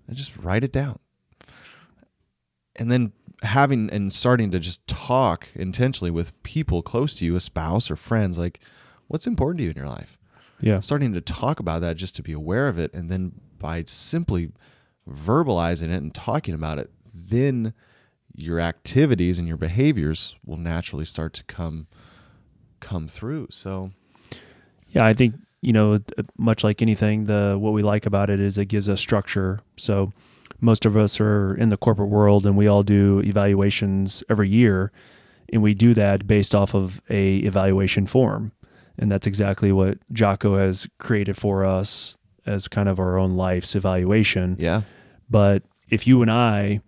and 0.08 0.16
just 0.16 0.36
write 0.36 0.64
it 0.64 0.72
down. 0.72 0.98
And 2.74 2.90
then 2.90 3.12
having 3.42 3.88
and 3.90 4.12
starting 4.12 4.50
to 4.50 4.58
just 4.58 4.86
talk 4.86 5.48
intentionally 5.54 6.10
with 6.10 6.40
people 6.42 6.82
close 6.82 7.14
to 7.14 7.24
you, 7.24 7.36
a 7.36 7.40
spouse 7.40 7.90
or 7.90 7.96
friends, 7.96 8.36
like 8.38 8.60
what's 9.08 9.26
important 9.26 9.58
to 9.58 9.64
you 9.64 9.70
in 9.70 9.76
your 9.76 9.88
life 9.88 10.16
Yeah. 10.60 10.80
starting 10.80 11.12
to 11.12 11.20
talk 11.20 11.60
about 11.60 11.80
that 11.82 11.96
just 11.96 12.16
to 12.16 12.22
be 12.22 12.32
aware 12.32 12.66
of 12.68 12.78
it 12.78 12.92
and 12.92 13.08
then 13.10 13.32
by 13.58 13.84
simply 13.86 14.50
verbalizing 15.08 15.90
it 15.90 16.02
and 16.02 16.14
talking 16.14 16.54
about 16.54 16.78
it 16.78 16.90
then 17.14 17.72
your 18.34 18.60
activities 18.60 19.38
and 19.38 19.48
your 19.48 19.56
behaviors 19.56 20.34
will 20.44 20.56
naturally 20.58 21.04
start 21.04 21.32
to 21.32 21.42
come 21.44 21.86
come 22.80 23.08
through 23.08 23.48
so 23.50 23.90
Yeah, 24.90 25.06
I 25.06 25.14
think 25.14 25.34
you 25.62 25.72
know, 25.72 25.98
much 26.38 26.62
like 26.62 26.80
anything, 26.80 27.26
the 27.26 27.56
what 27.58 27.72
we 27.72 27.82
like 27.82 28.06
about 28.06 28.30
it 28.30 28.38
is 28.40 28.56
it 28.56 28.66
gives 28.66 28.88
us 28.88 29.00
structure. 29.00 29.60
So 29.76 30.12
most 30.60 30.84
of 30.84 30.96
us 30.96 31.18
are 31.18 31.54
in 31.56 31.70
the 31.70 31.76
corporate 31.76 32.08
world, 32.08 32.46
and 32.46 32.56
we 32.56 32.68
all 32.68 32.82
do 32.84 33.20
evaluations 33.24 34.22
every 34.30 34.48
year, 34.48 34.92
and 35.52 35.62
we 35.62 35.74
do 35.74 35.92
that 35.94 36.26
based 36.26 36.54
off 36.54 36.74
of 36.74 37.00
a 37.10 37.38
evaluation 37.38 38.06
form, 38.06 38.52
and 38.98 39.10
that's 39.10 39.26
exactly 39.26 39.72
what 39.72 39.98
Jocko 40.12 40.56
has 40.56 40.86
created 40.98 41.36
for 41.36 41.64
us 41.64 42.14
as 42.46 42.68
kind 42.68 42.88
of 42.88 43.00
our 43.00 43.18
own 43.18 43.36
life's 43.36 43.74
evaluation. 43.74 44.56
yeah 44.58 44.82
But 45.30 45.62
if 45.90 46.06
you 46.06 46.22
and 46.22 46.30
I 46.30 46.80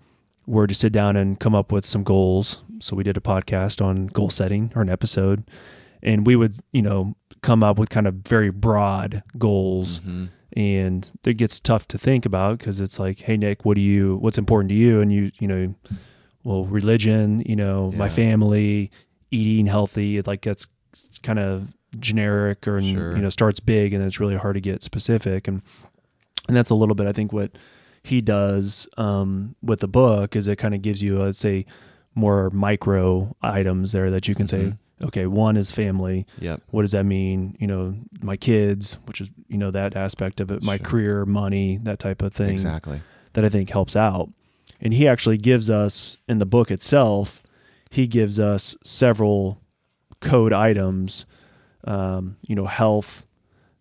were 0.46 0.66
to 0.66 0.74
sit 0.74 0.92
down 0.92 1.16
and 1.16 1.38
come 1.38 1.55
up 1.55 1.72
with 1.72 1.85
some 1.87 2.03
goals, 2.05 2.59
so 2.81 2.96
we 2.96 3.03
did 3.05 3.16
a 3.16 3.20
podcast 3.20 3.85
on 3.85 4.07
goal 4.07 4.31
setting 4.31 4.72
or 4.74 4.83
an 4.83 4.88
episode, 4.88 5.44
and 6.03 6.27
we 6.27 6.37
would, 6.37 6.55
you 6.72 6.83
know, 6.83 7.14
come 7.42 7.62
up 7.62 7.79
with 7.79 7.90
kind 7.90 8.07
of 8.07 8.14
very 8.14 8.51
broad 8.51 9.22
goals, 9.38 10.01
Mhm. 10.01 10.29
and 10.55 11.09
it 11.24 11.35
gets 11.35 11.61
tough 11.61 11.87
to 11.88 11.98
think 11.98 12.24
about 12.24 12.59
because 12.59 12.81
it's 12.81 12.98
like, 12.98 13.20
hey 13.20 13.37
Nick, 13.37 13.64
what 13.64 13.74
do 13.74 13.81
you, 13.81 14.16
what's 14.20 14.38
important 14.38 14.68
to 14.70 14.74
you? 14.74 15.01
And 15.01 15.12
you, 15.12 15.31
you 15.38 15.46
know, 15.48 15.74
well, 16.44 16.64
religion, 16.64 17.42
you 17.46 17.57
know, 17.57 17.92
my 17.96 18.09
family, 18.09 18.90
eating 19.31 19.66
healthy, 19.66 20.16
it 20.16 20.27
like 20.27 20.40
gets 20.40 20.66
kind 21.22 21.38
of 21.38 21.68
generic 22.01 22.66
or 22.68 22.81
Sure. 22.83 23.16
you 23.16 23.22
know 23.22 23.31
starts 23.31 23.61
big 23.61 23.92
and 23.94 24.05
it's 24.05 24.20
really 24.20 24.37
hard 24.37 24.55
to 24.55 24.61
get 24.61 24.83
specific 24.83 25.48
and 25.48 25.62
and 26.46 26.55
that's 26.57 26.68
a 26.68 26.74
little 26.74 26.94
bit 26.94 27.07
I 27.07 27.12
think 27.12 27.33
what 27.33 27.51
he 28.08 28.20
does 28.20 28.88
um, 28.96 29.54
with 29.62 29.80
the 29.80 29.88
book 29.88 30.34
is 30.36 30.48
it 30.48 30.56
kind 30.56 30.74
of 30.74 30.82
gives 30.82 31.00
you 31.02 31.22
let's 31.22 31.38
say 31.38 31.64
more 32.14 32.50
micro 32.50 33.34
items 33.42 33.92
there 33.92 34.10
that 34.10 34.26
you 34.26 34.34
can 34.34 34.46
say 34.48 34.64
Mhm. 34.64 34.78
okay 35.04 35.26
one 35.26 35.56
is 35.56 35.70
family 35.70 36.26
yep 36.40 36.60
what 36.70 36.82
does 36.82 36.90
that 36.92 37.04
mean 37.04 37.56
you 37.60 37.66
know 37.66 37.94
my 38.20 38.36
kids 38.36 38.96
which 39.06 39.20
is 39.20 39.28
you 39.48 39.56
know 39.58 39.70
that 39.70 39.94
aspect 39.96 40.40
of 40.40 40.50
it 40.50 40.62
my 40.62 40.76
Sure. 40.78 40.86
career 40.86 41.24
money 41.26 41.78
that 41.84 41.98
type 42.00 42.20
of 42.22 42.32
thing 42.34 42.50
exactly 42.54 43.00
that 43.34 43.44
I 43.44 43.50
think 43.50 43.70
helps 43.70 43.94
out. 43.94 44.30
And 44.80 44.92
he 44.94 45.06
actually 45.06 45.36
gives 45.38 45.68
us 45.70 46.16
in 46.28 46.38
the 46.38 46.46
book 46.46 46.70
itself, 46.70 47.42
he 47.90 48.06
gives 48.06 48.40
us 48.40 48.74
several 48.82 49.60
code 50.20 50.52
items, 50.52 51.24
um, 51.84 52.36
you 52.42 52.56
know, 52.56 52.66
health, 52.66 53.22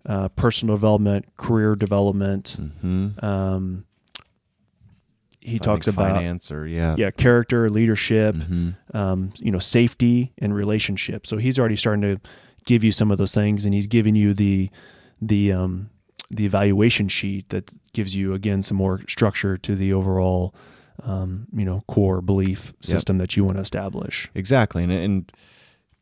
uh, 0.06 0.28
personal 0.30 0.76
development, 0.76 1.26
career 1.38 1.76
development. 1.76 2.56
hmm 2.84 3.08
Um, 3.26 3.86
he 5.48 5.60
talks 5.60 5.88
about 5.88 6.14
finance 6.14 6.52
or 6.52 6.68
yeah 6.68 6.96
yeah 6.98 7.12
character, 7.12 7.70
leadership, 7.70 8.36
hmm 8.36 8.70
um, 8.94 9.32
you 9.38 9.52
know, 9.52 9.60
safety 9.60 10.34
and 10.40 10.56
relationships. 10.56 11.30
So 11.30 11.38
he's 11.38 11.60
already 11.60 11.76
starting 11.76 12.02
to 12.02 12.20
give 12.66 12.84
you 12.84 12.92
some 12.92 13.12
of 13.12 13.18
those 13.18 13.34
things, 13.34 13.66
and 13.66 13.74
he's 13.74 13.88
giving 13.88 14.16
you 14.16 14.34
the 14.34 14.70
the 15.22 15.52
um, 15.52 15.90
the 16.30 16.46
evaluation 16.46 17.08
sheet 17.08 17.50
that 17.50 17.70
gives 17.94 18.14
you 18.14 18.34
again 18.34 18.64
some 18.64 18.78
more 18.78 19.02
structure 19.08 19.58
to 19.58 19.76
the 19.76 19.94
overall 19.94 20.54
um, 21.04 21.48
you 21.56 21.66
know, 21.66 21.84
core 21.88 22.22
belief 22.22 22.74
system 22.82 23.18
that 23.20 23.36
you 23.36 23.44
want 23.44 23.58
to 23.58 23.62
establish. 23.62 24.30
Exactly, 24.36 24.84
and 24.84 24.92
and 24.92 25.32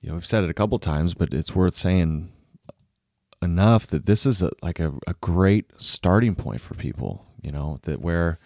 you 0.02 0.10
know, 0.10 0.18
I've 0.18 0.26
said 0.26 0.44
it 0.44 0.50
a 0.50 0.54
couple 0.54 0.80
times, 0.80 1.14
but 1.14 1.34
it's 1.34 1.56
worth 1.56 1.76
saying 1.76 2.32
enough 3.42 3.88
that 3.88 4.06
this 4.06 4.26
is 4.26 4.42
a, 4.42 4.52
like 4.62 4.80
a, 4.80 4.94
a 5.08 5.14
great 5.22 5.66
starting 5.78 6.36
point 6.36 6.62
for 6.62 6.76
people. 6.76 7.26
You 7.42 7.52
know, 7.52 7.80
that 7.84 8.02
where 8.02 8.40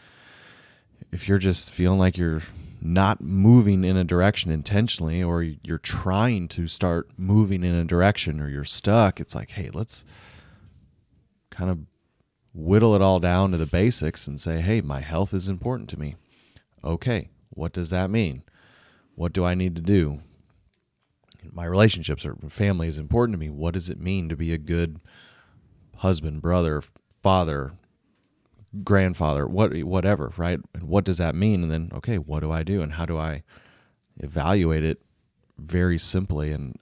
if 1.12 1.28
you're 1.28 1.40
just 1.40 1.72
feeling 1.72 2.00
like 2.00 2.18
you're 2.18 2.44
not 2.82 3.20
moving 3.20 3.84
in 3.84 3.98
a 3.98 4.04
direction 4.04 4.52
intentionally 4.52 5.22
or 5.22 5.44
you're 5.44 5.78
trying 5.78 6.48
to 6.48 6.68
start 6.68 7.10
moving 7.18 7.64
in 7.64 7.76
a 7.76 7.84
direction 7.84 8.40
or 8.40 8.48
you're 8.48 8.64
stuck 8.64 9.20
it's 9.20 9.36
like 9.36 9.50
hey 9.52 9.70
let's 9.74 10.06
kind 11.52 11.70
of 11.70 11.80
whittle 12.54 12.96
it 12.96 13.02
all 13.02 13.20
down 13.20 13.52
to 13.52 13.58
the 13.58 13.66
basics 13.66 14.28
and 14.28 14.40
say 14.40 14.62
hey 14.62 14.82
my 14.82 15.02
health 15.02 15.34
is 15.34 15.48
important 15.48 15.90
to 15.90 16.00
me. 16.00 16.16
Okay 16.84 17.30
what 17.50 17.74
does 17.74 17.90
that 17.90 18.10
mean? 18.10 18.44
What 19.16 19.34
do 19.34 19.44
i 19.44 19.54
need 19.54 19.76
to 19.76 19.82
do? 19.82 20.20
My 21.52 21.66
relationships 21.66 22.26
or 22.26 22.38
family 22.50 22.88
is 22.88 22.98
important 22.98 23.34
to 23.34 23.40
me. 23.40 23.50
What 23.50 23.74
does 23.74 23.90
it 23.90 24.00
mean 24.00 24.30
to 24.30 24.36
be 24.36 24.54
a 24.54 24.58
good 24.58 25.00
husband 25.98 26.42
brother 26.42 26.82
father 27.22 27.74
grandfather, 28.84 29.48
what 29.48 29.76
whatever, 29.84 30.34
right? 30.38 30.60
And 30.74 30.84
what 30.84 31.06
does 31.06 31.18
that 31.18 31.36
mean? 31.36 31.64
And 31.64 31.72
then 31.72 31.92
okay, 31.96 32.18
what 32.18 32.42
do 32.42 32.52
I 32.52 32.64
do 32.64 32.82
and 32.82 32.94
how 32.94 33.06
do 33.06 33.18
I 33.18 33.44
evaluate 34.18 34.84
it 34.84 35.02
very 35.58 36.00
simply 36.00 36.52
and 36.52 36.78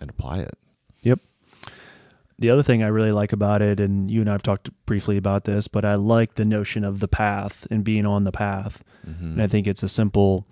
and 0.00 0.10
apply 0.10 0.40
it? 0.40 0.56
Yep. 1.02 1.20
The 2.38 2.50
other 2.50 2.62
thing 2.62 2.82
I 2.82 2.88
really 2.88 3.12
like 3.12 3.32
about 3.32 3.62
it, 3.62 3.78
and 3.78 4.10
you 4.10 4.20
and 4.20 4.28
I 4.28 4.32
have 4.32 4.42
talked 4.42 4.68
briefly 4.84 5.16
about 5.16 5.44
this, 5.44 5.68
but 5.68 5.84
I 5.84 5.94
like 5.94 6.34
the 6.34 6.44
notion 6.44 6.84
of 6.84 6.98
the 6.98 7.08
path 7.08 7.66
and 7.70 7.84
being 7.84 8.04
on 8.04 8.24
the 8.24 8.32
path. 8.32 8.82
Mm-hmm. 9.08 9.32
And 9.32 9.42
I 9.42 9.46
think 9.46 9.66
it's 9.66 9.84
a 9.84 9.88
simple 9.88 10.46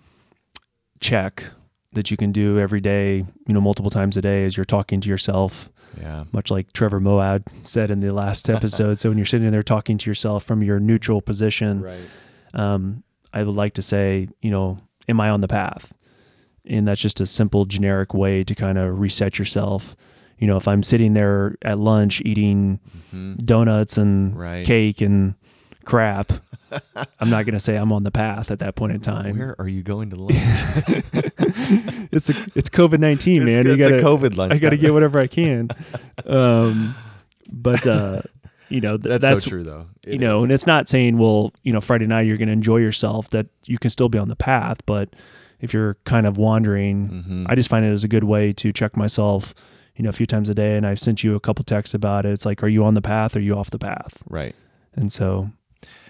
check 1.01 1.45
that 1.93 2.11
you 2.11 2.17
can 2.17 2.31
do 2.31 2.61
every 2.61 2.81
day, 2.81 3.25
you 3.47 3.55
know, 3.55 3.61
multiple 3.61 3.91
times 3.91 4.17
a 4.17 4.23
day 4.23 4.45
as 4.45 4.57
you're 4.57 4.65
talking 4.65 5.01
to 5.01 5.09
yourself 5.09 5.53
yeah. 5.99 6.25
Much 6.33 6.51
like 6.51 6.73
Trevor 6.73 7.01
Moawad 7.01 7.45
said 7.65 7.91
in 7.91 8.01
the 8.01 8.13
last 8.13 8.49
episode. 8.51 9.01
so 9.01 9.09
when 9.09 9.19
you're 9.19 9.27
sitting 9.27 9.51
there 9.51 9.63
talking 9.63 9.99
to 9.99 10.11
yourself 10.11 10.45
from 10.45 10.63
your 10.63 10.81
neutral 10.81 11.21
position, 11.21 11.83
right. 11.83 12.09
um, 12.55 13.03
I 13.33 13.43
would 13.43 13.55
like 13.55 13.75
to 13.75 13.83
say, 13.83 14.29
you 14.43 14.51
know, 14.51 14.79
am 15.09 15.21
I 15.21 15.31
on 15.31 15.41
the 15.41 15.49
path? 15.49 15.93
And 16.67 16.87
that's 16.87 17.01
just 17.01 17.21
a 17.21 17.27
simple 17.27 17.65
generic 17.65 18.15
way 18.15 18.45
to 18.45 18.55
kind 18.55 18.79
of 18.79 18.99
reset 18.99 19.39
yourself. 19.39 19.97
You 20.39 20.47
know, 20.47 20.57
if 20.57 20.67
I'm 20.69 20.83
sitting 20.83 21.15
there 21.15 21.57
at 21.63 21.79
lunch 21.79 22.23
eating 22.25 22.81
mm-hmm. 23.13 23.45
donuts 23.45 23.97
and 23.97 24.39
right. 24.39 24.67
cake 24.67 25.01
and 25.01 25.35
crap, 25.85 26.33
I'm 27.19 27.31
not 27.31 27.45
going 27.45 27.55
to 27.55 27.61
say 27.61 27.77
I'm 27.77 27.93
on 27.93 28.05
the 28.05 28.11
path 28.11 28.51
at 28.51 28.61
that 28.61 28.77
point 28.77 28.93
in 28.93 29.01
time. 29.01 29.39
Where 29.39 29.57
are 29.59 29.69
you 29.69 29.83
going 29.83 30.11
to 30.11 30.17
lunch? 30.21 30.35
it's 32.13 32.29
a, 32.29 32.47
it's 32.55 32.69
COVID 32.69 33.01
nineteen, 33.01 33.45
man. 33.45 33.67
you 33.67 33.77
got 33.77 33.93
a 33.93 33.97
COVID 33.97 34.37
lunch. 34.37 34.53
I 34.53 34.59
got 34.59 34.71
to 34.71 34.77
get 34.77 34.93
whatever 34.93 35.21
I 35.21 35.27
can. 35.27 35.69
Um, 36.27 36.95
but 37.51 37.87
uh, 37.87 38.21
you 38.69 38.81
know 38.81 38.99
th- 38.99 39.09
that's, 39.09 39.23
that's, 39.23 39.45
so 39.45 39.51
true 39.51 39.65
though. 39.65 39.87
It 40.05 40.13
you 40.13 40.19
know, 40.19 40.39
is. 40.39 40.43
and 40.45 40.53
it's 40.53 40.67
not 40.67 40.89
saying 40.89 41.17
well, 41.17 41.53
you 41.63 41.73
know, 41.73 41.81
Friday 41.81 42.07
night 42.07 42.27
you're 42.27 42.37
going 42.37 42.49
to 42.49 42.53
enjoy 42.53 42.77
yourself. 42.77 43.31
That 43.31 43.47
you 43.65 43.79
can 43.79 43.91
still 43.91 44.11
be 44.11 44.19
on 44.19 44.29
the 44.29 44.37
path, 44.37 44.77
but 44.87 45.09
if 45.61 45.73
you're 45.73 45.97
kind 46.05 46.27
of 46.27 46.37
wandering, 46.37 47.09
mm-hmm. 47.09 47.47
I 47.49 47.55
just 47.55 47.71
find 47.71 47.85
it 47.85 47.93
as 47.93 48.05
a 48.05 48.09
good 48.09 48.25
way 48.25 48.53
to 48.53 48.73
check 48.73 48.97
myself. 48.97 49.55
You 49.97 50.05
know, 50.05 50.11
a 50.11 50.13
few 50.13 50.27
times 50.27 50.49
a 50.49 50.55
day, 50.55 50.77
and 50.77 50.87
I've 50.87 51.01
sent 51.01 51.25
you 51.25 51.35
a 51.35 51.41
couple 51.41 51.65
texts 51.65 51.95
about 51.95 52.27
it. 52.27 52.33
It's 52.33 52.45
like, 52.45 52.63
are 52.63 52.69
you 52.69 52.85
on 52.85 52.95
the 52.95 53.03
path? 53.03 53.35
Or 53.35 53.39
are 53.39 53.43
you 53.43 53.57
off 53.57 53.71
the 53.71 53.79
path? 53.79 54.15
Right. 54.29 54.55
And 54.95 55.13
so 55.13 55.51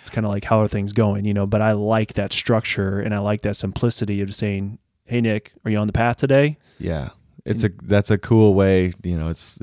it's 0.01 0.11
kind 0.11 0.27
of 0.27 0.33
like 0.33 0.45
how 0.45 0.61
are 0.61 0.69
things 0.69 0.93
going, 0.93 1.25
you 1.25 1.35
know. 1.35 1.47
But 1.47 1.63
I 1.63 1.73
like 1.73 2.15
that 2.15 2.33
structure 2.33 3.01
and 3.01 3.15
I 3.15 3.19
like 3.19 3.43
that 3.43 3.57
simplicity 3.57 4.21
of 4.21 4.35
saying, 4.35 4.79
"Hey, 5.05 5.21
Nick, 5.21 5.53
are 5.65 5.71
you 5.71 5.79
on 5.79 5.87
the 5.87 5.93
path 5.93 6.19
today?" 6.19 6.59
Yeah, 6.79 7.11
it's 7.45 7.63
and, 7.65 7.75
a 7.75 7.85
that's 7.85 8.11
a 8.11 8.19
cool 8.19 8.55
way. 8.55 8.93
You 9.03 9.19
know, 9.19 9.29
it's 9.29 9.59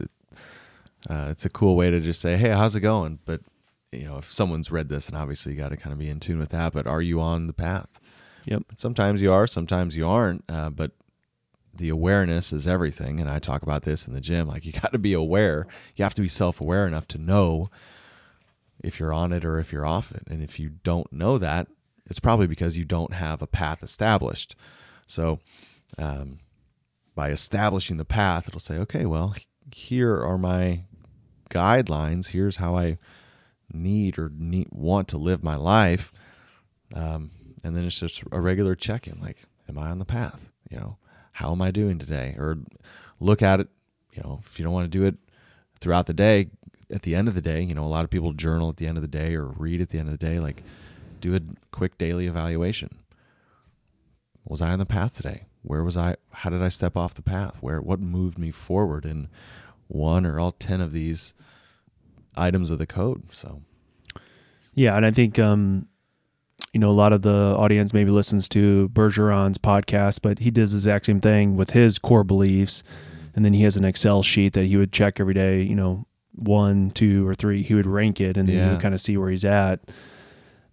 uh, 1.10 1.28
it's 1.30 1.46
a 1.46 1.50
cool 1.50 1.76
way 1.76 1.90
to 1.90 2.00
just 2.00 2.22
say, 2.22 2.38
"Hey, 2.38 2.50
how's 2.50 2.76
it 2.76 2.82
going?" 2.82 3.20
But 3.26 3.42
you 3.92 4.06
know, 4.06 4.18
if 4.18 4.32
someone's 4.32 4.72
read 4.72 4.90
this, 4.90 5.08
and 5.08 5.18
obviously 5.18 5.54
you 5.54 5.58
got 5.58 5.70
to 5.70 5.78
kind 5.78 5.94
of 5.94 6.00
be 6.00 6.10
in 6.10 6.20
tune 6.20 6.40
with 6.40 6.50
that. 6.50 6.74
But 6.74 6.88
are 6.88 7.02
you 7.02 7.22
on 7.22 7.48
the 7.48 7.54
path? 7.54 7.90
Yep. 8.46 8.64
Sometimes 8.78 9.22
you 9.22 9.32
are, 9.32 9.48
sometimes 9.48 9.96
you 9.96 10.08
aren't. 10.08 10.44
Uh, 10.48 10.70
but 10.70 10.92
the 11.76 11.90
awareness 11.90 12.52
is 12.54 12.68
everything, 12.68 13.20
and 13.20 13.30
I 13.30 13.40
talk 13.40 13.62
about 13.62 13.84
this 13.84 14.06
in 14.06 14.14
the 14.14 14.22
gym. 14.22 14.48
Like 14.48 14.66
you 14.66 14.72
got 14.72 14.92
to 14.92 14.98
be 14.98 15.14
aware. 15.14 15.68
You 15.96 16.04
have 16.04 16.16
to 16.16 16.22
be 16.22 16.30
self-aware 16.30 16.88
enough 16.88 17.08
to 17.10 17.18
know 17.18 17.70
if 18.84 19.00
you're 19.00 19.14
on 19.14 19.34
it 19.34 19.46
or 19.46 19.60
if 19.60 19.72
you're 19.72 19.86
off 19.86 20.12
it. 20.12 20.24
And 20.28 20.44
if 20.44 20.60
you 20.60 20.70
don't 20.84 21.12
know 21.12 21.38
that, 21.38 21.68
it's 22.10 22.20
probably 22.20 22.48
because 22.48 22.78
you 22.78 22.86
don't 22.86 23.14
have 23.14 23.42
a 23.42 23.48
path 23.48 23.80
established. 23.84 24.56
So, 25.08 25.40
um, 25.98 26.40
by 27.16 27.32
establishing 27.32 27.98
the 27.98 28.06
path, 28.06 28.46
it'll 28.48 28.60
say, 28.60 28.76
okay, 28.76 29.06
well, 29.06 29.34
here 29.74 30.24
are 30.24 30.38
my 30.38 30.84
guidelines. 31.50 32.28
Here's 32.28 32.58
how 32.58 32.78
I 32.78 32.98
need 33.74 34.20
or 34.20 34.32
need, 34.34 34.68
want 34.72 35.10
to 35.10 35.18
live 35.18 35.44
my 35.44 35.56
life. 35.56 36.12
Um, 36.94 37.32
and 37.64 37.76
then 37.76 37.86
it's 37.86 38.00
just 38.00 38.22
a 38.32 38.40
regular 38.40 38.76
check 38.76 39.08
in 39.08 39.20
like, 39.20 39.38
am 39.68 39.78
I 39.78 39.90
on 39.90 40.00
the 40.00 40.06
path? 40.06 40.40
You 40.70 40.78
know, 40.78 40.98
how 41.32 41.52
am 41.52 41.62
I 41.62 41.72
doing 41.72 42.00
today? 42.00 42.36
Or 42.38 42.58
look 43.20 43.42
at 43.42 43.60
it, 43.60 43.68
you 44.14 44.22
know, 44.24 44.42
if 44.52 44.58
you 44.60 44.64
don't 44.64 44.74
want 44.74 44.92
to 44.92 44.98
do 44.98 45.06
it 45.06 45.16
throughout 45.82 46.08
the 46.08 46.14
day, 46.14 46.50
at 46.92 47.02
the 47.02 47.16
end 47.16 47.28
of 47.28 47.36
the 47.36 47.42
day, 47.42 47.62
you 47.62 47.76
know, 47.76 47.86
a 47.86 47.88
lot 47.90 48.04
of 48.04 48.10
people 48.10 48.34
journal 48.34 48.70
at 48.70 48.78
the 48.78 48.88
end 48.88 48.98
of 48.98 49.02
the 49.02 49.08
day 49.08 49.36
or 49.36 49.48
read 49.48 49.82
at 49.82 49.90
the 49.90 50.00
end 50.00 50.10
of 50.10 50.18
the 50.18 50.26
day, 50.26 50.40
like 50.40 50.64
do 51.22 51.36
a 51.36 51.40
quick 51.72 51.98
daily 51.98 52.28
evaluation. 52.28 53.00
Was 54.46 54.62
I 54.62 54.70
on 54.70 54.80
the 54.80 54.86
path 54.86 55.14
today? 55.16 55.46
Where 55.62 55.84
was 55.84 55.98
I? 55.98 56.16
How 56.32 56.50
did 56.50 56.62
I 56.62 56.70
step 56.70 56.96
off 56.96 57.16
the 57.16 57.22
path? 57.22 57.56
Where 57.60 57.82
what 57.82 58.00
moved 58.00 58.38
me 58.38 58.52
forward 58.52 59.06
in 59.06 59.28
one 59.88 60.26
or 60.26 60.40
all 60.40 60.54
10 60.54 60.80
of 60.80 60.94
these 60.94 61.34
items 62.36 62.70
of 62.70 62.80
the 62.80 62.88
code? 62.88 63.24
So 63.42 63.62
Yeah, 64.74 64.96
and 64.96 65.06
I 65.06 65.12
think 65.12 65.38
um 65.40 65.88
you 66.74 66.80
know, 66.80 66.90
a 66.90 66.92
lot 66.92 67.14
of 67.14 67.22
the 67.22 67.30
audience 67.58 67.94
maybe 67.94 68.12
listens 68.12 68.48
to 68.50 68.90
Bergeron's 68.94 69.58
podcast, 69.58 70.20
but 70.22 70.40
he 70.40 70.52
does 70.52 70.72
the 70.72 70.78
exact 70.78 71.06
same 71.06 71.22
thing 71.22 71.56
with 71.56 71.72
his 71.72 71.98
core 71.98 72.24
beliefs. 72.24 72.84
And 73.36 73.46
then 73.46 73.54
he 73.54 73.64
has 73.64 73.76
an 73.76 73.86
Excel 73.86 74.24
sheet 74.24 74.54
that 74.54 74.66
he 74.66 74.78
would 74.78 74.92
check 74.92 75.20
every 75.20 75.34
day, 75.34 75.62
you 75.62 75.76
know, 75.76 76.08
one, 76.38 76.92
two, 76.92 77.28
or 77.28 77.36
three, 77.36 77.64
he 77.64 77.74
would 77.74 77.88
rank 77.88 78.22
it 78.22 78.38
and 78.38 78.48
then 78.48 78.56
yeah. 78.56 78.66
you 78.66 78.72
would 78.74 78.82
kind 78.82 78.96
of 78.96 79.02
see 79.02 79.18
where 79.18 79.30
he's 79.30 79.46
at. 79.46 79.80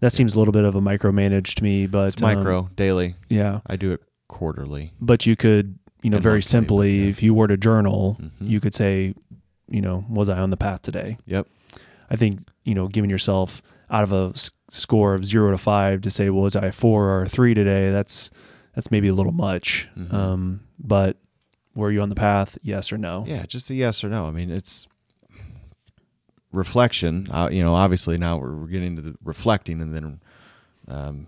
That 0.00 0.12
seems 0.12 0.34
a 0.34 0.38
little 0.38 0.52
bit 0.52 0.64
of 0.64 0.74
a 0.74 0.80
micromanage 0.80 1.54
to 1.54 1.62
me, 1.62 1.86
but 1.86 2.08
it's 2.08 2.20
micro 2.20 2.60
um, 2.60 2.70
daily. 2.76 3.16
Yeah, 3.28 3.60
I 3.66 3.76
do 3.76 3.92
it 3.92 4.00
quarterly. 4.28 4.92
But 5.00 5.24
you 5.24 5.36
could, 5.36 5.78
you 6.02 6.10
know, 6.10 6.18
very 6.18 6.42
simply, 6.42 7.04
yeah. 7.04 7.10
if 7.10 7.22
you 7.22 7.32
were 7.32 7.48
to 7.48 7.56
journal, 7.56 8.18
mm-hmm. 8.20 8.46
you 8.46 8.60
could 8.60 8.74
say, 8.74 9.14
you 9.68 9.80
know, 9.80 10.04
was 10.10 10.28
I 10.28 10.38
on 10.38 10.50
the 10.50 10.56
path 10.56 10.82
today? 10.82 11.16
Yep. 11.26 11.46
I 12.10 12.16
think 12.16 12.40
you 12.64 12.74
know, 12.74 12.88
giving 12.88 13.10
yourself 13.10 13.62
out 13.90 14.02
of 14.02 14.12
a 14.12 14.32
s- 14.34 14.50
score 14.70 15.14
of 15.14 15.24
zero 15.24 15.50
to 15.50 15.58
five 15.58 16.02
to 16.02 16.10
say, 16.10 16.30
well, 16.30 16.42
was 16.42 16.56
I 16.56 16.70
four 16.70 17.20
or 17.20 17.28
three 17.28 17.54
today? 17.54 17.90
That's 17.90 18.30
that's 18.74 18.90
maybe 18.90 19.08
a 19.08 19.14
little 19.14 19.32
much. 19.32 19.86
Mm-hmm. 19.96 20.14
Um, 20.14 20.60
but 20.78 21.16
were 21.74 21.90
you 21.90 22.00
on 22.00 22.08
the 22.08 22.14
path? 22.14 22.58
Yes 22.62 22.92
or 22.92 22.98
no? 22.98 23.24
Yeah, 23.26 23.46
just 23.46 23.70
a 23.70 23.74
yes 23.74 24.02
or 24.02 24.08
no. 24.08 24.26
I 24.26 24.30
mean, 24.30 24.50
it's 24.50 24.86
reflection, 26.54 27.28
uh, 27.30 27.48
you 27.50 27.62
know, 27.62 27.74
obviously 27.74 28.16
now 28.16 28.38
we're, 28.38 28.66
getting 28.66 28.96
to 28.96 29.02
the 29.02 29.14
reflecting 29.24 29.80
and 29.80 29.94
then 29.94 30.20
um, 30.88 31.26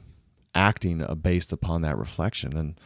acting 0.54 1.04
based 1.22 1.52
upon 1.52 1.82
that 1.82 1.98
reflection. 1.98 2.56
And, 2.56 2.80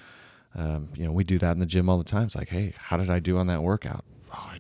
um, 0.55 0.89
you 0.95 1.05
know, 1.05 1.13
we 1.13 1.25
do 1.25 1.39
that 1.39 1.53
in 1.53 1.61
the 1.61 1.67
gym 1.67 1.89
all 1.89 1.99
the 1.99 2.05
time. 2.05 2.25
It's 2.25 2.35
like, 2.35 2.49
hey, 2.49 2.75
how 2.77 2.97
did 2.97 3.11
I 3.11 3.19
do 3.19 3.39
on 3.39 3.47
that 3.49 3.63
workout? 3.63 4.05
Oh, 4.33 4.51
I, 4.53 4.59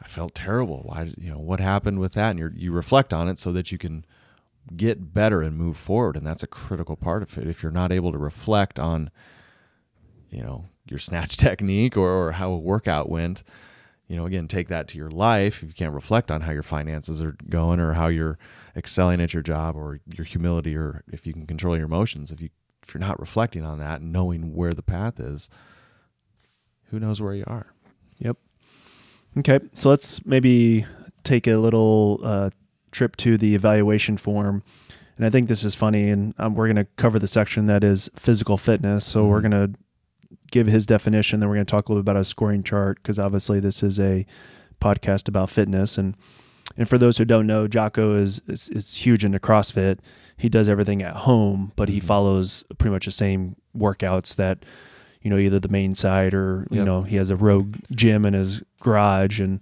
I 0.00 0.08
felt 0.08 0.34
terrible. 0.34 0.82
Why, 0.84 1.12
you 1.16 1.30
know, 1.30 1.38
what 1.38 1.60
happened 1.60 1.98
with 1.98 2.12
that? 2.14 2.30
And 2.30 2.38
you 2.38 2.50
you 2.54 2.72
reflect 2.72 3.12
on 3.12 3.28
it 3.28 3.38
so 3.38 3.52
that 3.52 3.72
you 3.72 3.78
can 3.78 4.04
get 4.76 5.12
better 5.12 5.42
and 5.42 5.56
move 5.56 5.76
forward. 5.76 6.16
And 6.16 6.26
that's 6.26 6.42
a 6.42 6.48
critical 6.48 6.96
part 6.96 7.22
of 7.22 7.36
it. 7.38 7.48
If 7.48 7.62
you're 7.62 7.72
not 7.72 7.92
able 7.92 8.12
to 8.12 8.18
reflect 8.18 8.78
on, 8.78 9.10
you 10.30 10.42
know, 10.42 10.66
your 10.86 10.98
snatch 10.98 11.36
technique 11.38 11.96
or, 11.96 12.10
or 12.10 12.32
how 12.32 12.50
a 12.50 12.58
workout 12.58 13.08
went, 13.08 13.42
you 14.08 14.16
know, 14.16 14.26
again, 14.26 14.48
take 14.48 14.68
that 14.68 14.88
to 14.88 14.98
your 14.98 15.10
life. 15.10 15.56
If 15.56 15.62
you 15.62 15.74
can't 15.74 15.94
reflect 15.94 16.30
on 16.30 16.42
how 16.42 16.52
your 16.52 16.62
finances 16.62 17.22
are 17.22 17.36
going 17.48 17.80
or 17.80 17.94
how 17.94 18.08
you're 18.08 18.38
excelling 18.76 19.20
at 19.20 19.32
your 19.32 19.42
job 19.42 19.76
or 19.76 20.00
your 20.06 20.24
humility 20.24 20.76
or 20.76 21.02
if 21.12 21.26
you 21.26 21.32
can 21.32 21.46
control 21.46 21.76
your 21.76 21.86
emotions, 21.86 22.30
if 22.30 22.40
you 22.40 22.50
if 22.86 22.92
you're 22.92 23.00
not 23.00 23.18
reflecting 23.18 23.64
on 23.64 23.78
that 23.78 24.02
and 24.02 24.12
knowing 24.12 24.54
where 24.54 24.74
the 24.74 24.82
path 24.82 25.18
is, 25.18 25.48
who 26.90 27.00
knows 27.00 27.20
where 27.20 27.34
you 27.34 27.44
are? 27.46 27.66
Yep. 28.18 28.36
Okay, 29.38 29.60
so 29.72 29.88
let's 29.88 30.20
maybe 30.24 30.86
take 31.24 31.46
a 31.46 31.56
little 31.56 32.20
uh, 32.22 32.50
trip 32.92 33.16
to 33.16 33.38
the 33.38 33.54
evaluation 33.54 34.18
form. 34.18 34.62
And 35.16 35.24
I 35.24 35.30
think 35.30 35.48
this 35.48 35.64
is 35.64 35.74
funny, 35.74 36.10
and 36.10 36.34
um, 36.38 36.54
we're 36.54 36.66
going 36.66 36.84
to 36.84 36.86
cover 36.96 37.18
the 37.18 37.28
section 37.28 37.66
that 37.66 37.82
is 37.84 38.10
physical 38.18 38.58
fitness. 38.58 39.06
So 39.06 39.20
mm-hmm. 39.20 39.30
we're 39.30 39.40
going 39.40 39.50
to 39.52 39.70
give 40.54 40.66
his 40.68 40.86
definition. 40.86 41.40
Then 41.40 41.48
we're 41.48 41.56
going 41.56 41.66
to 41.66 41.70
talk 41.70 41.88
a 41.88 41.92
little 41.92 42.02
bit 42.04 42.10
about 42.12 42.20
a 42.22 42.24
scoring 42.24 42.62
chart 42.62 42.98
because 43.02 43.18
obviously 43.18 43.58
this 43.60 43.82
is 43.82 43.98
a 44.00 44.24
podcast 44.80 45.28
about 45.28 45.50
fitness. 45.50 45.98
And 45.98 46.14
and 46.78 46.88
for 46.88 46.96
those 46.96 47.18
who 47.18 47.24
don't 47.26 47.46
know, 47.46 47.68
Jocko 47.68 48.16
is, 48.22 48.40
is, 48.48 48.68
is 48.70 48.94
huge 48.94 49.22
into 49.24 49.38
CrossFit, 49.38 49.98
he 50.38 50.48
does 50.48 50.66
everything 50.68 51.02
at 51.02 51.14
home, 51.14 51.72
but 51.76 51.88
he 51.90 52.00
Mhm. 52.00 52.04
follows 52.06 52.64
pretty 52.78 52.92
much 52.92 53.04
the 53.04 53.12
same 53.12 53.56
workouts 53.76 54.34
that 54.36 54.64
you 55.20 55.30
know 55.30 55.38
either 55.38 55.58
the 55.60 55.68
main 55.68 55.94
side 55.94 56.32
or 56.34 56.66
you 56.70 56.78
Yep. 56.78 56.86
know 56.86 57.02
he 57.02 57.16
has 57.16 57.30
a 57.30 57.36
rogue 57.36 57.76
gym 57.90 58.24
in 58.24 58.34
his 58.34 58.62
garage 58.80 59.40
and 59.40 59.60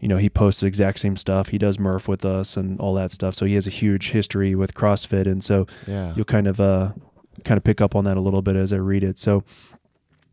you 0.00 0.08
know 0.08 0.16
he 0.16 0.28
posts 0.30 0.60
the 0.62 0.66
exact 0.66 0.98
same 1.00 1.16
stuff. 1.16 1.48
He 1.48 1.58
does 1.58 1.78
Murph 1.78 2.08
with 2.08 2.24
us 2.24 2.56
and 2.56 2.80
all 2.80 2.94
that 2.94 3.12
stuff. 3.12 3.34
So 3.34 3.44
he 3.46 3.54
has 3.54 3.66
a 3.66 3.70
huge 3.70 4.10
history 4.10 4.54
with 4.54 4.74
CrossFit, 4.74 5.26
and 5.26 5.42
so 5.44 5.66
Yeah. 5.86 6.12
you'll 6.16 6.24
kind 6.24 6.46
of 6.46 6.58
uh 6.60 6.92
kind 7.44 7.56
of 7.58 7.64
pick 7.64 7.80
up 7.80 7.94
on 7.96 8.04
that 8.04 8.16
a 8.16 8.20
little 8.20 8.42
bit 8.42 8.56
as 8.56 8.72
I 8.72 8.76
read 8.76 9.02
it. 9.04 9.18
So 9.18 9.42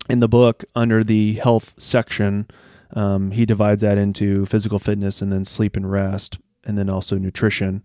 in 0.07 0.19
the 0.19 0.27
book 0.27 0.63
under 0.75 1.03
the 1.03 1.33
health 1.33 1.71
section, 1.77 2.47
um, 2.95 3.31
he 3.31 3.45
divides 3.45 3.81
that 3.81 3.97
into 3.97 4.45
physical 4.45 4.79
fitness 4.79 5.21
and 5.21 5.31
then 5.31 5.45
sleep 5.45 5.75
and 5.75 5.91
rest, 5.91 6.38
and 6.63 6.77
then 6.77 6.89
also 6.89 7.17
nutrition. 7.17 7.83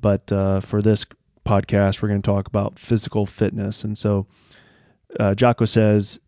But 0.00 0.30
uh, 0.32 0.60
for 0.60 0.80
this 0.80 1.04
podcast, 1.46 2.00
we're 2.00 2.08
going 2.08 2.22
to 2.22 2.26
talk 2.26 2.46
about 2.46 2.78
physical 2.78 3.26
fitness, 3.26 3.84
and 3.84 3.96
so 3.96 4.26
uh, 5.18 5.34
Jocko 5.34 5.64
says 5.64 6.18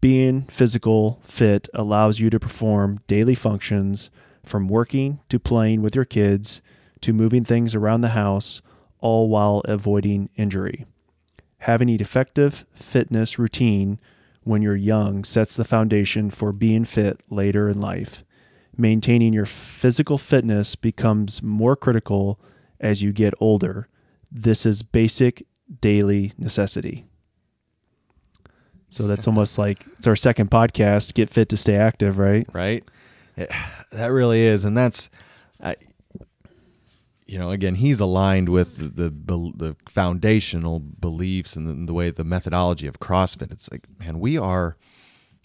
being 0.00 0.48
physical 0.54 1.20
fit 1.28 1.68
allows 1.74 2.18
you 2.18 2.30
to 2.30 2.40
perform 2.40 3.00
daily 3.06 3.34
functions 3.34 4.10
from 4.44 4.68
working 4.68 5.20
to 5.28 5.38
playing 5.38 5.82
with 5.82 5.94
your 5.94 6.04
kids 6.04 6.60
to 7.00 7.12
moving 7.12 7.44
things 7.44 7.74
around 7.74 8.00
the 8.00 8.08
house, 8.08 8.60
all 9.00 9.28
while 9.28 9.62
avoiding 9.66 10.28
injury. 10.36 10.84
Having 11.58 11.90
an 11.90 12.00
effective 12.00 12.64
fitness 12.92 13.38
routine 13.38 14.00
when 14.48 14.62
you're 14.62 14.74
young 14.74 15.24
sets 15.24 15.54
the 15.54 15.64
foundation 15.64 16.30
for 16.30 16.52
being 16.52 16.86
fit 16.86 17.20
later 17.28 17.68
in 17.68 17.78
life. 17.78 18.24
Maintaining 18.78 19.34
your 19.34 19.46
physical 19.78 20.16
fitness 20.16 20.74
becomes 20.74 21.42
more 21.42 21.76
critical 21.76 22.40
as 22.80 23.02
you 23.02 23.12
get 23.12 23.34
older. 23.40 23.88
This 24.32 24.64
is 24.64 24.82
basic 24.82 25.46
daily 25.82 26.32
necessity. 26.38 27.04
So 28.88 29.06
that's 29.06 29.26
almost 29.26 29.58
like 29.58 29.84
it's 29.98 30.06
our 30.06 30.16
second 30.16 30.50
podcast, 30.50 31.12
Get 31.12 31.28
Fit 31.28 31.50
to 31.50 31.58
Stay 31.58 31.76
Active, 31.76 32.16
right? 32.16 32.46
right? 32.54 32.82
It, 33.36 33.50
that 33.92 34.06
really 34.06 34.46
is, 34.46 34.64
and 34.64 34.74
that's, 34.74 35.10
I, 35.62 35.76
you 37.28 37.38
know, 37.38 37.50
again, 37.50 37.74
he's 37.74 38.00
aligned 38.00 38.48
with 38.48 38.78
the 38.78 39.10
the, 39.10 39.52
the 39.54 39.76
foundational 39.88 40.80
beliefs 40.80 41.54
and 41.54 41.68
the, 41.68 41.86
the 41.86 41.94
way 41.94 42.10
the 42.10 42.24
methodology 42.24 42.86
of 42.86 42.98
CrossFit. 42.98 43.52
It's 43.52 43.70
like, 43.70 43.86
man, 44.00 44.18
we 44.18 44.38
are 44.38 44.76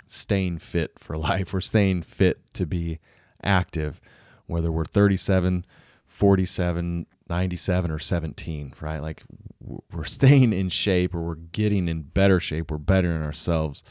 staying 0.07 0.59
fit 0.59 0.93
for 0.97 1.17
life. 1.29 1.51
We're 1.51 1.61
staying 1.61 2.03
fit 2.03 2.39
to 2.53 2.65
be 2.65 2.99
active, 3.43 3.99
whether 4.47 4.71
we're 4.71 4.85
37, 4.85 5.65
47, 6.07 7.05
97, 7.29 7.91
or 7.91 7.99
17, 7.99 8.73
right? 8.79 9.01
Like, 9.01 9.23
we're 9.59 10.05
staying 10.05 10.53
in 10.53 10.69
shape 10.69 11.13
or 11.13 11.21
we're 11.21 11.35
getting 11.35 11.89
in 11.89 12.03
better 12.03 12.39
shape. 12.39 12.71
We're 12.71 12.77
bettering 12.77 13.23
ourselves 13.23 13.83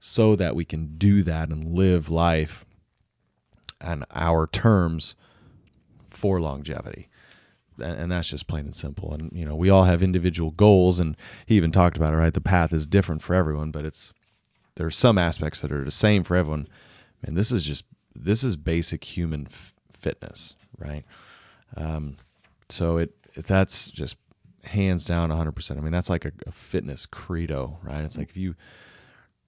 so 0.00 0.36
that 0.36 0.54
we 0.54 0.66
can 0.66 0.98
do 0.98 1.22
that 1.22 1.48
and 1.48 1.74
live 1.74 2.10
life 2.10 2.66
on 3.80 4.04
our 4.10 4.46
terms 4.46 5.14
for 6.10 6.40
longevity. 6.40 7.08
And, 7.80 7.98
and 8.00 8.12
that's 8.12 8.28
just 8.28 8.46
plain 8.46 8.66
and 8.66 8.76
simple. 8.76 9.12
And 9.12 9.30
you 9.32 9.44
know, 9.44 9.54
we 9.56 9.70
all 9.70 9.84
have 9.84 10.02
individual 10.02 10.50
goals, 10.52 10.98
and 10.98 11.16
he 11.46 11.56
even 11.56 11.72
talked 11.72 11.96
about 11.96 12.12
it. 12.12 12.16
Right, 12.16 12.34
the 12.34 12.40
path 12.40 12.72
is 12.72 12.86
different 12.86 13.22
for 13.22 13.34
everyone, 13.34 13.70
but 13.70 13.84
it's 13.84 14.12
there 14.76 14.86
are 14.86 14.90
some 14.92 15.18
aspects 15.18 15.60
that 15.60 15.72
are 15.72 15.84
the 15.84 15.90
same 15.90 16.24
for 16.24 16.36
everyone. 16.36 16.68
And 17.22 17.36
this 17.36 17.50
is 17.50 17.64
just 17.64 17.84
this 18.14 18.44
is 18.44 18.56
basic 18.56 19.04
human 19.04 19.48
f- 19.50 19.72
fitness, 20.00 20.54
right? 20.78 21.04
Um, 21.76 22.16
so 22.68 22.98
it, 22.98 23.14
it 23.34 23.46
that's 23.46 23.90
just 23.90 24.16
hands 24.64 25.04
down 25.04 25.30
100%. 25.30 25.70
I 25.76 25.80
mean, 25.80 25.92
that's 25.92 26.08
like 26.10 26.24
a, 26.24 26.32
a 26.46 26.52
fitness 26.70 27.06
credo, 27.06 27.78
right? 27.82 28.04
It's 28.04 28.16
like 28.16 28.30
if 28.30 28.36
you 28.36 28.54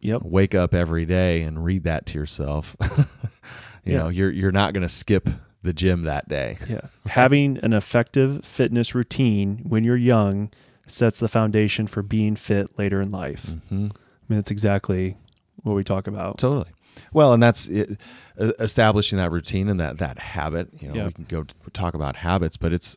Yep. 0.00 0.22
wake 0.22 0.54
up 0.54 0.72
every 0.72 1.04
day 1.04 1.42
and 1.42 1.62
read 1.64 1.84
that 1.84 2.06
to 2.06 2.14
yourself, 2.14 2.74
you 2.80 3.92
Yeah. 3.92 3.98
know, 3.98 4.08
you're 4.08 4.30
you're 4.30 4.50
not 4.52 4.72
going 4.72 4.82
to 4.86 4.88
skip 4.94 5.28
the 5.62 5.72
gym 5.72 6.04
that 6.04 6.28
day. 6.28 6.58
Yeah. 6.68 6.80
Having 7.06 7.58
an 7.62 7.72
effective 7.72 8.44
fitness 8.56 8.94
routine 8.94 9.62
when 9.68 9.84
you're 9.84 9.96
young 9.96 10.50
sets 10.86 11.18
the 11.18 11.28
foundation 11.28 11.86
for 11.86 12.02
being 12.02 12.34
fit 12.36 12.78
later 12.78 13.00
in 13.00 13.10
life. 13.10 13.44
hmm 13.68 13.88
I 13.92 14.32
mean, 14.32 14.38
that's 14.40 14.50
exactly 14.50 15.16
what 15.62 15.74
we 15.74 15.82
talk 15.84 16.06
about. 16.06 16.38
Totally. 16.38 16.70
Well, 17.12 17.32
and 17.32 17.42
that's 17.42 17.66
it, 17.66 17.98
establishing 18.38 19.18
that 19.18 19.30
routine 19.32 19.68
and 19.68 19.78
that 19.80 19.98
that 19.98 20.18
habit. 20.18 20.68
You 20.80 20.88
know, 20.88 20.94
Yeah. 20.94 21.06
we 21.06 21.12
can 21.12 21.24
go 21.24 21.44
talk 21.72 21.94
about 21.94 22.16
habits, 22.16 22.56
but 22.56 22.72
it's 22.72 22.96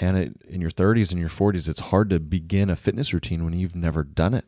man, 0.00 0.16
it, 0.16 0.32
in 0.48 0.60
your 0.62 0.70
30s 0.70 1.10
and 1.10 1.20
your 1.20 1.28
40s, 1.28 1.68
it's 1.68 1.80
hard 1.80 2.08
to 2.10 2.18
begin 2.18 2.70
a 2.70 2.76
fitness 2.76 3.12
routine 3.12 3.44
when 3.44 3.52
you've 3.58 3.74
never 3.76 4.02
done 4.02 4.32
it. 4.34 4.44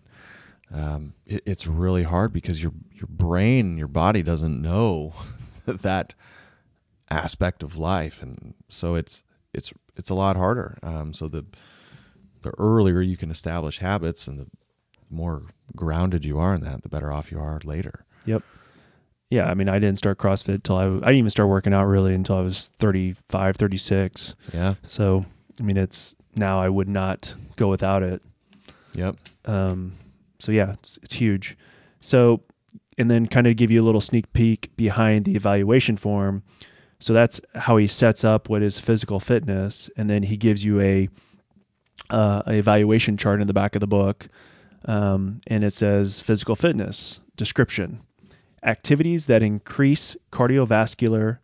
Um, 0.72 1.12
it 1.26 1.42
it's 1.46 1.66
really 1.66 2.02
hard 2.04 2.32
because 2.32 2.62
your 2.62 2.72
your 2.92 3.08
brain 3.08 3.76
your 3.78 3.88
body 3.88 4.22
doesn't 4.22 4.60
know 4.62 5.12
that 5.66 6.14
aspect 7.14 7.62
of 7.62 7.76
life, 7.76 8.16
and 8.20 8.54
so 8.68 8.94
it's 8.94 9.22
it's 9.52 9.72
it's 9.96 10.10
a 10.10 10.14
lot 10.14 10.36
harder. 10.36 10.78
Um, 10.82 11.14
so 11.14 11.28
the 11.28 11.44
the 12.42 12.52
earlier 12.58 13.00
you 13.00 13.16
can 13.16 13.30
establish 13.30 13.78
habits 13.78 14.26
and 14.26 14.38
the 14.38 14.46
more 15.10 15.42
grounded 15.74 16.24
you 16.24 16.38
are 16.38 16.54
in 16.54 16.62
that, 16.62 16.82
the 16.82 16.88
better 16.88 17.10
off 17.10 17.30
you 17.30 17.38
are 17.38 17.60
later. 17.64 18.04
Yep. 18.26 18.42
Yeah. 19.30 19.46
I 19.46 19.54
mean, 19.54 19.68
I 19.68 19.78
didn't 19.78 19.98
start 19.98 20.18
CrossFit 20.18 20.62
till 20.62 20.76
I, 20.76 20.86
I 20.86 20.90
didn't 20.92 21.16
even 21.16 21.30
start 21.30 21.48
working 21.48 21.72
out 21.72 21.84
really 21.84 22.14
until 22.14 22.36
I 22.36 22.42
was 22.42 22.70
35, 22.80 23.56
36. 23.56 24.34
Yeah. 24.52 24.74
So, 24.86 25.24
I 25.58 25.62
mean, 25.62 25.76
it's 25.76 26.14
now 26.36 26.60
I 26.60 26.68
would 26.68 26.88
not 26.88 27.32
go 27.56 27.68
without 27.68 28.02
it. 28.02 28.22
Yep. 28.92 29.16
Um, 29.46 29.94
so 30.38 30.52
yeah, 30.52 30.72
it's, 30.72 30.98
it's 31.02 31.14
huge. 31.14 31.56
So, 32.00 32.42
and 32.98 33.10
then 33.10 33.26
kind 33.26 33.46
of 33.46 33.56
give 33.56 33.70
you 33.70 33.82
a 33.82 33.86
little 33.86 34.00
sneak 34.00 34.32
peek 34.32 34.70
behind 34.76 35.24
the 35.24 35.34
evaluation 35.34 35.96
form. 35.96 36.42
So 36.98 37.12
that's 37.12 37.40
how 37.54 37.76
he 37.76 37.86
sets 37.86 38.24
up 38.24 38.48
what 38.48 38.62
is 38.62 38.78
physical 38.78 39.20
fitness, 39.20 39.90
and 39.96 40.08
then 40.08 40.22
he 40.22 40.36
gives 40.36 40.64
you 40.64 40.80
a 40.80 41.08
uh, 42.10 42.42
evaluation 42.46 43.16
chart 43.16 43.40
in 43.40 43.46
the 43.46 43.52
back 43.52 43.74
of 43.74 43.80
the 43.80 43.86
book, 43.86 44.28
um, 44.86 45.40
and 45.46 45.64
it 45.64 45.74
says 45.74 46.20
physical 46.20 46.56
fitness 46.56 47.18
description: 47.36 48.00
activities 48.62 49.26
that 49.26 49.42
increase 49.42 50.16
cardiovascular 50.32 51.38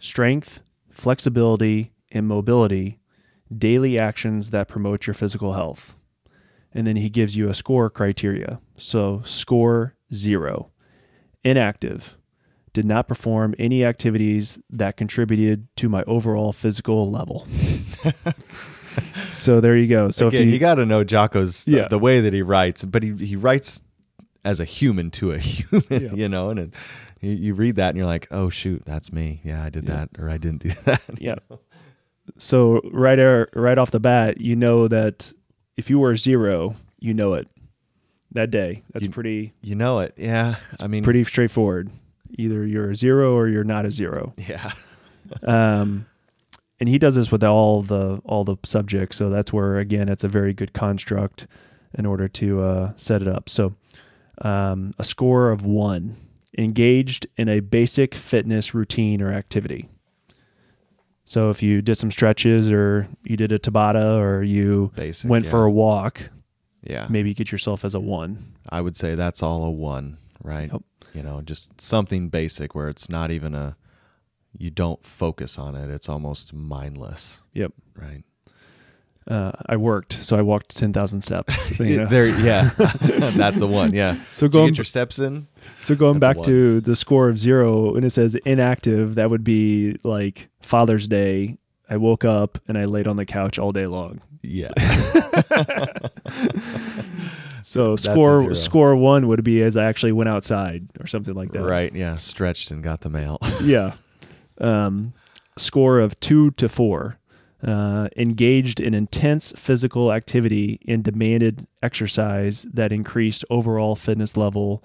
strength, 0.00 0.60
flexibility, 0.90 1.92
and 2.10 2.26
mobility, 2.26 2.98
daily 3.56 3.98
actions 3.98 4.50
that 4.50 4.68
promote 4.68 5.06
your 5.06 5.14
physical 5.14 5.52
health 5.52 5.92
and 6.74 6.86
then 6.86 6.96
he 6.96 7.08
gives 7.08 7.36
you 7.36 7.48
a 7.48 7.54
score 7.54 7.90
criteria. 7.90 8.60
So 8.78 9.22
score 9.26 9.94
zero. 10.14 10.70
Inactive. 11.44 12.04
Did 12.74 12.86
not 12.86 13.06
perform 13.06 13.54
any 13.58 13.84
activities 13.84 14.56
that 14.70 14.96
contributed 14.96 15.68
to 15.76 15.88
my 15.90 16.02
overall 16.04 16.52
physical 16.52 17.10
level. 17.10 17.46
So 19.34 19.60
there 19.60 19.76
you 19.76 19.88
go. 19.88 20.10
So 20.10 20.28
Again, 20.28 20.42
if 20.42 20.46
you, 20.48 20.52
you, 20.54 20.58
got 20.58 20.74
to 20.74 20.84
know 20.86 21.02
Jocko's 21.04 21.66
Yeah. 21.66 21.88
the 21.88 21.98
way 21.98 22.20
that 22.20 22.32
he 22.32 22.42
writes, 22.42 22.84
but 22.84 23.02
he 23.02 23.12
he 23.16 23.36
writes 23.36 23.80
as 24.44 24.60
a 24.60 24.64
human 24.64 25.10
to 25.12 25.32
a 25.32 25.38
human, 25.40 25.84
Yeah. 25.90 26.12
you 26.14 26.28
know, 26.28 26.50
and 26.50 26.58
it, 26.58 26.70
you, 27.20 27.30
you 27.30 27.54
read 27.54 27.76
that 27.76 27.88
and 27.90 27.96
you're 27.96 28.06
like, 28.06 28.28
oh 28.30 28.50
shoot, 28.50 28.82
that's 28.86 29.10
me. 29.12 29.40
Yeah, 29.44 29.62
I 29.64 29.70
did 29.70 29.84
Yeah. 29.88 29.96
that, 29.96 30.08
or 30.18 30.28
I 30.28 30.36
didn't 30.36 30.62
do 30.62 30.72
that. 30.84 31.00
yeah. 31.18 31.36
So 32.38 32.80
right 32.92 33.18
er, 33.18 33.48
right 33.54 33.78
off 33.78 33.90
the 33.90 34.00
bat, 34.00 34.40
you 34.40 34.56
know 34.56 34.88
that 34.88 35.32
if 35.76 35.88
you 35.88 35.98
were 35.98 36.16
zero, 36.16 36.76
you 37.00 37.14
know 37.14 37.32
it 37.34 37.48
that 38.32 38.50
day. 38.50 38.82
That's 38.92 39.06
You- 39.06 39.10
pretty 39.10 39.52
You 39.62 39.74
know 39.74 40.00
it. 40.00 40.14
Yeah. 40.18 40.56
I 40.80 40.86
mean, 40.86 41.02
pretty 41.02 41.24
straightforward. 41.24 41.90
Either 42.38 42.66
you're 42.66 42.90
a 42.90 42.96
zero 42.96 43.34
or 43.34 43.48
you're 43.48 43.64
not 43.64 43.84
a 43.86 43.90
zero. 43.90 44.34
Yeah. 44.48 44.72
um, 45.44 46.06
and 46.80 46.88
he 46.88 46.98
does 46.98 47.14
this 47.14 47.30
with 47.30 47.44
all 47.44 47.82
the 47.82 48.20
all 48.24 48.44
the 48.44 48.56
subjects. 48.64 49.16
So 49.16 49.30
that's 49.30 49.52
where 49.52 49.78
again 49.78 50.08
it's 50.08 50.24
a 50.24 50.28
very 50.28 50.52
good 50.52 50.72
construct 50.72 51.46
in 51.96 52.06
order 52.06 52.26
to 52.28 52.62
uh, 52.62 52.92
set 52.96 53.22
it 53.22 53.28
up. 53.28 53.48
So 53.48 53.74
um, 54.42 54.92
a 54.98 55.04
score 55.04 55.50
of 55.50 55.64
one, 55.64 56.16
engaged 56.58 57.26
in 57.36 57.48
a 57.48 57.60
basic 57.60 58.14
fitness 58.14 58.74
routine 58.74 59.22
or 59.22 59.32
activity. 59.32 59.88
So 61.24 61.50
if 61.50 61.62
you 61.62 61.80
did 61.82 61.96
some 61.98 62.10
stretches 62.10 62.70
or 62.70 63.08
you 63.22 63.36
did 63.36 63.52
a 63.52 63.58
Tabata 63.58 64.18
or 64.18 64.42
you 64.42 64.90
Basic. 64.96 65.30
went 65.30 65.44
yeah. 65.44 65.50
for 65.52 65.64
a 65.64 65.70
walk, 65.70 66.20
Yeah. 66.82 67.06
maybe 67.08 67.28
you 67.28 67.34
get 67.34 67.52
yourself 67.52 67.84
as 67.84 67.94
a 67.94 68.00
one. 68.00 68.54
I 68.68 68.80
would 68.80 68.96
say 68.96 69.14
that's 69.14 69.42
all 69.42 69.64
a 69.64 69.70
one, 69.70 70.18
right? 70.42 70.70
Yep. 70.72 70.82
You 71.12 71.22
know, 71.22 71.40
just 71.42 71.68
something 71.80 72.28
basic 72.28 72.74
where 72.74 72.88
it's 72.88 73.08
not 73.08 73.30
even 73.30 73.54
a 73.54 73.76
you 74.56 74.70
don't 74.70 75.00
focus 75.18 75.58
on 75.58 75.74
it. 75.74 75.90
It's 75.90 76.08
almost 76.08 76.52
mindless. 76.52 77.38
Yep. 77.54 77.72
Right. 77.94 78.22
Uh, 79.26 79.52
I 79.66 79.76
worked, 79.76 80.18
so 80.22 80.36
I 80.36 80.42
walked 80.42 80.76
ten 80.76 80.92
thousand 80.92 81.22
steps. 81.22 81.54
you 81.78 81.98
know. 81.98 82.08
there 82.08 82.26
yeah. 82.26 82.70
that's 83.36 83.60
a 83.60 83.66
one, 83.66 83.94
yeah. 83.94 84.20
So 84.32 84.46
Did 84.46 84.54
you 84.54 84.60
going 84.60 84.72
get 84.72 84.78
your 84.78 84.84
steps 84.84 85.18
in? 85.18 85.46
So 85.80 85.94
going 85.94 86.18
That's 86.18 86.38
back 86.38 86.44
to 86.46 86.80
the 86.80 86.96
score 86.96 87.28
of 87.28 87.38
zero, 87.38 87.94
and 87.94 88.04
it 88.04 88.10
says 88.10 88.36
inactive, 88.44 89.14
that 89.14 89.30
would 89.30 89.44
be 89.44 89.96
like 90.02 90.48
Father's 90.62 91.06
Day. 91.06 91.56
I 91.92 91.96
woke 91.98 92.24
up 92.24 92.58
and 92.68 92.78
I 92.78 92.86
laid 92.86 93.06
on 93.06 93.16
the 93.16 93.26
couch 93.26 93.58
all 93.58 93.72
day 93.72 93.86
long. 93.86 94.20
Yeah. 94.42 94.72
So 97.64 97.92
That's 97.92 98.02
score 98.02 98.54
score 98.54 98.96
one 98.96 99.28
would 99.28 99.44
be 99.44 99.62
as 99.62 99.76
I 99.76 99.84
actually 99.84 100.12
went 100.12 100.28
outside 100.28 100.88
or 101.00 101.06
something 101.06 101.34
like 101.34 101.52
that. 101.52 101.62
right. 101.62 101.94
Yeah. 101.94 102.18
Stretched 102.18 102.70
and 102.70 102.82
got 102.82 103.00
the 103.00 103.08
mail. 103.08 103.38
Yeah. 103.62 103.94
Um, 104.60 105.12
score 105.56 106.00
of 106.00 106.18
two 106.20 106.50
to 106.52 106.68
four. 106.68 107.18
Uh, 107.66 108.08
engaged 108.16 108.80
in 108.80 108.92
intense 108.92 109.52
physical 109.56 110.12
activity 110.12 110.80
and 110.88 111.04
demanded 111.04 111.64
exercise 111.80 112.66
that 112.74 112.90
increased 112.90 113.44
overall 113.50 113.94
fitness 113.94 114.36
level 114.36 114.82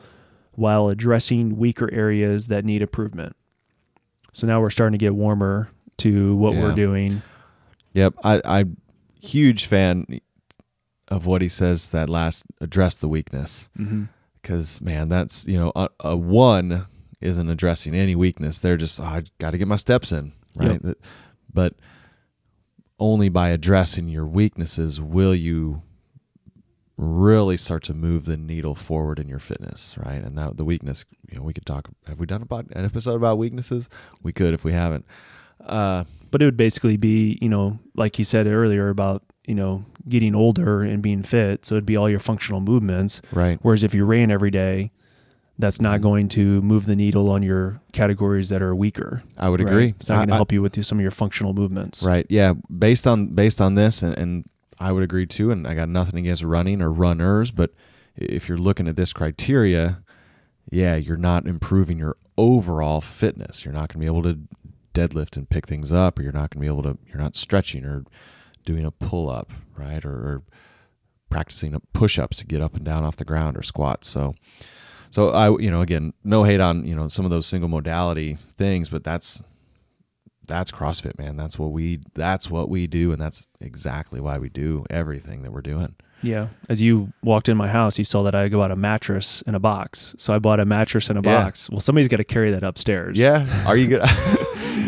while 0.51 0.87
addressing 0.87 1.57
weaker 1.57 1.91
areas 1.91 2.45
that 2.47 2.63
need 2.63 2.83
improvement. 2.83 3.35
So 4.33 4.45
now 4.45 4.61
we're 4.61 4.69
starting 4.69 4.97
to 4.97 5.03
get 5.03 5.15
warmer 5.15 5.71
to 5.99 6.35
what 6.35 6.53
Yeah. 6.53 6.61
we're 6.61 6.75
doing. 6.75 7.21
Yep, 7.93 8.15
I 8.23 8.41
I 8.45 8.65
huge 9.19 9.65
fan 9.65 10.19
of 11.07 11.25
what 11.25 11.41
he 11.41 11.49
says 11.49 11.89
that 11.89 12.09
last 12.09 12.43
address 12.61 12.95
the 12.95 13.07
weakness 13.07 13.69
mm-hmm. 13.77 14.03
because 14.41 14.81
man, 14.81 15.09
that's 15.09 15.45
you 15.45 15.57
know 15.57 15.71
a, 15.75 15.89
a 16.01 16.15
one 16.15 16.87
isn't 17.21 17.49
addressing 17.49 17.95
any 17.95 18.15
weakness. 18.15 18.59
They're 18.59 18.77
just 18.77 18.99
oh, 18.99 19.03
I 19.03 19.23
got 19.39 19.51
to 19.51 19.57
get 19.57 19.67
my 19.67 19.75
steps 19.77 20.11
in, 20.11 20.33
right? 20.55 20.79
Yep. 20.83 20.97
But 21.53 21.73
only 22.99 23.29
by 23.29 23.49
addressing 23.49 24.09
your 24.09 24.25
weaknesses 24.25 24.99
will 24.99 25.35
you 25.35 25.81
really 26.97 27.57
start 27.57 27.83
to 27.83 27.93
move 27.93 28.25
the 28.25 28.37
needle 28.37 28.73
forward 28.73 29.19
in 29.19 29.27
your 29.29 29.39
fitness, 29.39 29.93
right? 29.97 30.23
And 30.23 30.37
that 30.37 30.57
the 30.57 30.65
weakness, 30.65 31.05
you 31.29 31.37
know, 31.37 31.43
we 31.43 31.53
could 31.53 31.65
talk. 31.65 31.87
Have 32.07 32.19
we 32.19 32.25
done 32.25 32.41
a 32.41 32.45
pod, 32.45 32.67
an 32.71 32.85
episode 32.85 33.15
about 33.15 33.37
weaknesses? 33.37 33.87
We 34.23 34.31
could 34.31 34.53
if 34.53 34.63
we 34.63 34.73
haven't. 34.73 35.05
Uh, 35.65 36.03
But 36.31 36.41
it 36.41 36.45
would 36.45 36.57
basically 36.57 36.97
be, 36.97 37.37
you 37.41 37.49
know, 37.49 37.79
like 37.95 38.19
you 38.19 38.25
said 38.25 38.47
earlier 38.47 38.89
about, 38.89 39.23
you 39.45 39.55
know, 39.55 39.85
getting 40.09 40.35
older 40.35 40.81
and 40.83 41.01
being 41.01 41.23
fit. 41.23 41.65
So 41.65 41.75
it'd 41.75 41.85
be 41.85 41.95
all 41.97 42.09
your 42.09 42.19
functional 42.19 42.59
movements. 42.61 43.21
right. 43.31 43.57
Whereas 43.61 43.83
if 43.83 43.93
you 43.93 44.03
ran 44.05 44.29
every 44.31 44.51
day, 44.51 44.91
that's 45.59 45.81
not 45.81 45.99
Mhm. 45.99 46.03
going 46.03 46.29
to 46.29 46.61
move 46.61 46.85
the 46.85 46.95
needle 46.95 47.29
on 47.29 47.41
your 47.43 47.79
categories 47.93 48.49
that 48.49 48.61
are 48.61 48.75
weaker. 48.75 49.23
I 49.37 49.49
would 49.49 49.59
right? 49.61 49.67
agree. 49.71 49.93
It's 49.99 50.07
not 50.09 50.17
going 50.17 50.27
to 50.27 50.35
help 50.35 50.51
you 50.51 50.61
with 50.61 50.83
some 50.85 50.99
of 50.99 51.01
your 51.01 51.11
functional 51.11 51.53
movements. 51.53 52.03
Right. 52.03 52.25
Yeah. 52.29 52.53
Based 52.77 53.07
on 53.07 53.27
based 53.33 53.59
on 53.59 53.75
this, 53.75 54.03
and, 54.03 54.15
and 54.17 54.49
I 54.79 54.91
would 54.91 55.03
agree 55.03 55.25
too. 55.25 55.49
And 55.51 55.65
I 55.67 55.73
got 55.73 55.89
nothing 55.89 56.19
against 56.19 56.43
running 56.43 56.81
or 56.81 56.91
runners, 56.91 57.49
but 57.51 57.71
if 58.15 58.47
you're 58.47 58.57
looking 58.59 58.87
at 58.87 58.95
this 58.97 59.13
criteria, 59.13 59.99
yeah, 60.71 60.95
you're 60.95 61.17
not 61.17 61.47
improving 61.47 61.97
your 61.97 62.17
overall 62.37 63.01
fitness. 63.01 63.63
You're 63.65 63.73
not 63.73 63.89
going 63.91 63.99
to 63.99 63.99
be 63.99 64.05
able 64.05 64.23
to 64.23 64.37
deadlift 64.97 65.37
and 65.37 65.49
pick 65.49 65.67
things 65.67 65.91
up, 65.91 66.17
or 66.17 66.23
you're 66.23 66.31
not 66.31 66.49
going 66.49 66.59
to 66.59 66.59
be 66.59 66.67
able 66.67 66.83
to. 66.83 66.97
You're 67.07 67.21
not 67.21 67.35
stretching 67.35 67.85
or 67.85 68.03
doing 68.65 68.85
a 68.85 68.91
pull 68.91 69.29
up, 69.29 69.51
right, 69.75 70.03
or, 70.03 70.11
or 70.11 70.43
practicing 71.29 71.79
push 71.93 72.17
ups 72.17 72.37
to 72.37 72.45
get 72.45 72.61
up 72.61 72.75
and 72.75 72.83
down 72.83 73.03
off 73.03 73.17
the 73.17 73.25
ground 73.25 73.57
or 73.57 73.63
squats. 73.63 74.09
So. 74.09 74.35
So 75.09 75.29
I, 75.29 75.57
you 75.57 75.71
know, 75.71 75.79
again, 75.79 76.11
no 76.25 76.43
hate 76.43 76.59
on 76.59 76.85
you 76.85 76.93
know 76.93 77.07
some 77.07 77.23
of 77.23 77.31
those 77.31 77.47
single 77.47 77.69
modality 77.69 78.37
things, 78.57 78.89
but 78.89 79.05
that's 79.05 79.41
that's 80.47 80.71
CrossFit, 80.71 81.17
man. 81.17 81.37
That's 81.37 81.59
what 81.59 81.71
we 81.71 82.01
that's 82.13 82.49
what 82.49 82.69
we 82.69 82.87
do, 82.87 83.11
and 83.11 83.21
that's 83.21 83.45
exactly 83.61 84.19
why 84.19 84.37
we 84.37 84.49
do 84.49 84.85
everything 84.89 85.43
that 85.43 85.51
we're 85.51 85.61
doing. 85.61 85.95
Yeah. 86.21 86.47
As 86.69 86.81
you 86.81 87.11
walked 87.23 87.49
in 87.49 87.57
my 87.57 87.67
house, 87.67 87.97
you 87.97 88.03
saw 88.03 88.23
that 88.23 88.35
I 88.35 88.49
bought 88.49 88.71
a 88.71 88.75
mattress 88.75 89.43
in 89.45 89.55
a 89.55 89.59
box. 89.59 90.15
So 90.17 90.33
I 90.33 90.39
bought 90.39 90.59
a 90.59 90.65
mattress 90.65 91.09
in 91.09 91.17
a 91.17 91.21
Yeah. 91.21 91.43
box. 91.43 91.69
Well, 91.69 91.79
somebody's 91.81 92.07
got 92.09 92.17
to 92.17 92.23
carry 92.23 92.51
that 92.51 92.63
upstairs. 92.63 93.17
Yeah. 93.17 93.65
Are 93.67 93.77
you 93.77 93.87
good? 93.87 94.01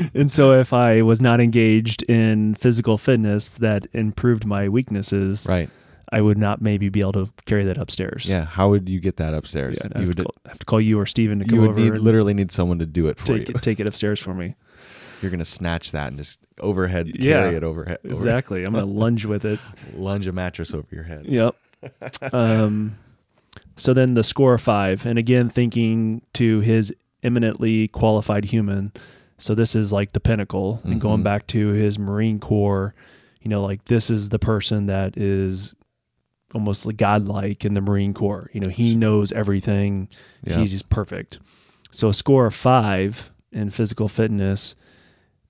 and 0.13 0.31
so 0.31 0.53
if 0.59 0.73
I 0.73 1.01
was 1.01 1.19
not 1.21 1.39
engaged 1.39 2.03
in 2.03 2.55
physical 2.55 2.97
fitness 2.97 3.49
that 3.59 3.87
improved 3.93 4.45
my 4.45 4.69
weaknesses, 4.69 5.45
right. 5.47 5.69
I 6.11 6.21
would 6.21 6.37
not 6.39 6.61
maybe 6.61 6.89
be 6.89 7.01
able 7.01 7.13
to 7.13 7.29
carry 7.45 7.65
that 7.65 7.77
upstairs. 7.77 8.25
Yeah. 8.27 8.45
How 8.45 8.69
would 8.69 8.89
you 8.89 8.99
get 8.99 9.17
that 9.17 9.33
upstairs? 9.33 9.77
Yeah, 9.79 10.01
you 10.01 10.07
would 10.07 10.17
call, 10.17 10.33
have 10.47 10.59
to 10.59 10.65
call 10.65 10.81
you 10.81 10.99
or 10.99 11.05
Steven 11.05 11.39
to 11.39 11.45
come 11.45 11.55
you 11.55 11.61
would 11.61 11.71
over 11.71 11.79
need 11.79 11.93
literally 12.01 12.33
need 12.33 12.51
someone 12.51 12.79
to 12.79 12.85
do 12.85 13.07
it 13.07 13.19
for 13.19 13.25
take 13.37 13.49
you. 13.49 13.55
it, 13.55 13.61
take 13.61 13.79
it 13.79 13.85
upstairs 13.87 14.19
for 14.19 14.33
me. 14.33 14.55
You're 15.21 15.31
gonna 15.31 15.45
snatch 15.45 15.91
that 15.91 16.07
and 16.09 16.17
just 16.17 16.39
overhead 16.59 17.07
Yeah, 17.13 17.43
carry 17.43 17.55
it 17.57 17.63
overhead. 17.63 17.99
over- 18.05 18.13
Exactly. 18.15 18.63
I'm 18.63 18.73
going 18.73 18.85
to 18.87 18.91
lunge 18.91 19.25
with 19.25 19.45
it. 19.45 19.59
lunge 19.93 20.27
a 20.27 20.31
mattress 20.31 20.73
over 20.73 20.87
your 20.91 21.03
head. 21.03 21.25
Yep. 21.25 21.55
Um, 22.33 22.97
so 23.77 23.93
then 23.93 24.13
the 24.13 24.23
score 24.23 24.55
of 24.55 24.61
five, 24.61 25.05
and 25.05 25.17
again 25.17 25.49
thinking 25.49 26.21
to 26.33 26.59
his 26.59 26.91
eminently 27.23 27.87
qualified 27.87 28.43
human. 28.45 28.91
So 29.37 29.55
this 29.55 29.73
is 29.75 29.91
like 29.93 30.11
the 30.11 30.19
pinnacle, 30.19 30.81
and 30.83 30.99
going 30.99 31.23
back 31.23 31.47
to 31.47 31.69
his 31.69 31.97
Marine 31.97 32.39
Corps, 32.41 32.93
you 33.41 33.49
know, 33.49 33.63
like 33.63 33.85
this 33.85 34.09
is 34.09 34.27
the 34.27 34.39
person 34.39 34.87
that 34.87 35.17
is 35.17 35.73
almost 36.53 36.85
like 36.85 36.97
godlike 36.97 37.63
in 37.63 37.73
the 37.73 37.79
Marine 37.81 38.13
Corps. 38.13 38.49
You 38.53 38.59
know, 38.59 38.67
he 38.69 38.95
knows 38.95 39.31
everything. 39.31 40.09
Yeah. 40.43 40.59
He's 40.59 40.71
just 40.71 40.89
perfect. 40.89 41.39
So 41.91 42.09
a 42.09 42.13
score 42.13 42.45
of 42.47 42.53
five 42.55 43.17
in 43.53 43.71
physical 43.71 44.09
fitness 44.09 44.75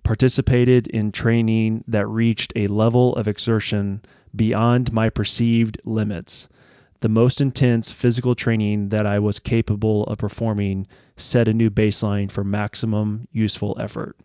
participated 0.04 0.88
in 0.88 1.12
training 1.12 1.84
that 1.88 2.08
reached 2.08 2.52
a 2.56 2.68
level 2.68 3.16
of 3.16 3.28
exertion 3.28 4.02
beyond 4.36 4.92
my 4.92 5.10
perceived 5.10 5.80
limits. 5.86 6.48
The 7.02 7.10
most 7.10 7.40
intense 7.40 7.92
physical 7.92 8.36
training 8.36 8.90
that 8.90 9.06
I 9.06 9.20
was 9.20 9.40
capable 9.40 10.04
of 10.06 10.18
performing 10.18 10.88
set 11.16 11.48
a 11.48 11.54
new 11.54 11.70
baseline 11.70 12.32
for 12.32 12.44
maximum 12.44 13.28
useful 13.32 13.78
effort. 13.80 14.18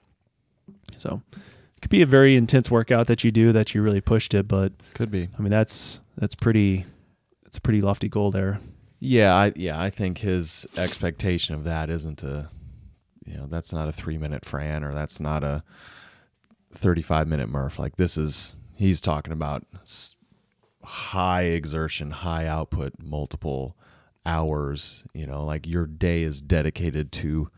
So, 0.99 1.23
it 1.33 1.81
could 1.83 1.91
be 1.91 2.03
a 2.03 2.07
very 2.07 2.35
intense 2.37 2.71
workout 2.71 3.07
that 3.07 3.25
you 3.25 3.31
do 3.31 3.53
that 3.53 3.75
you 3.75 3.83
really 3.83 4.01
pushed 4.01 4.35
it, 4.35 4.49
but 4.49 4.73
Could 4.95 5.11
be. 5.11 5.29
I 5.39 5.43
mean 5.43 5.51
that's 5.51 5.99
that's 6.17 6.35
pretty 6.35 6.87
it's 7.47 7.59
a 7.59 7.61
pretty 7.61 7.81
lofty 7.81 8.09
goal 8.09 8.31
there. 8.31 8.61
Yeah, 9.01 9.35
I 9.35 9.53
yeah, 9.55 9.81
I 9.81 9.91
think 9.91 10.19
his 10.19 10.67
expectation 10.77 11.55
of 11.55 11.65
that 11.65 11.91
isn't 11.91 12.23
a 12.23 12.49
you 13.25 13.37
know, 13.37 13.47
that's 13.47 13.73
not 13.73 13.89
a 13.89 13.93
3-minute 13.93 14.45
Fran 14.45 14.85
or 14.85 14.95
that's 14.95 15.19
not 15.21 15.43
a 15.45 15.63
35-minute 16.83 17.49
Murph. 17.49 17.79
Like 17.79 17.97
this 17.97 18.17
is 18.17 18.57
he's 18.75 19.01
talking 19.01 19.33
about 19.33 19.65
high 20.83 21.45
exertion, 21.45 22.11
high 22.11 22.47
output, 22.47 22.95
multiple 23.03 23.77
hours, 24.27 25.05
you 25.13 25.27
know, 25.27 25.45
like 25.45 25.67
your 25.67 25.87
day 25.87 26.23
is 26.23 26.41
dedicated 26.41 27.13
to 27.13 27.49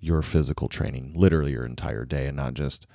your 0.00 0.22
physical 0.22 0.68
training, 0.68 1.14
literally 1.16 1.52
your 1.52 1.64
entire 1.64 2.04
day 2.04 2.26
and 2.26 2.36
not 2.36 2.54
just 2.54 2.86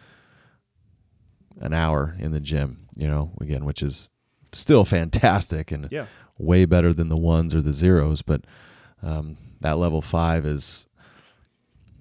an 1.60 1.74
hour 1.74 2.16
in 2.20 2.32
the 2.32 2.40
gym, 2.40 2.88
you 2.96 3.08
know, 3.08 3.32
again, 3.42 3.66
which 3.66 3.82
is 3.82 4.10
still 4.54 4.86
fantastic 4.86 5.72
and 5.72 5.88
Yeah. 5.92 6.08
way 6.38 6.66
better 6.66 6.94
than 6.94 7.10
the 7.10 7.18
ones 7.18 7.54
or 7.54 7.62
the 7.62 7.74
zeros, 7.74 8.22
but 8.22 8.42
um, 9.04 9.38
that 9.62 9.78
level 9.78 10.02
five 10.02 10.46
is 10.46 10.86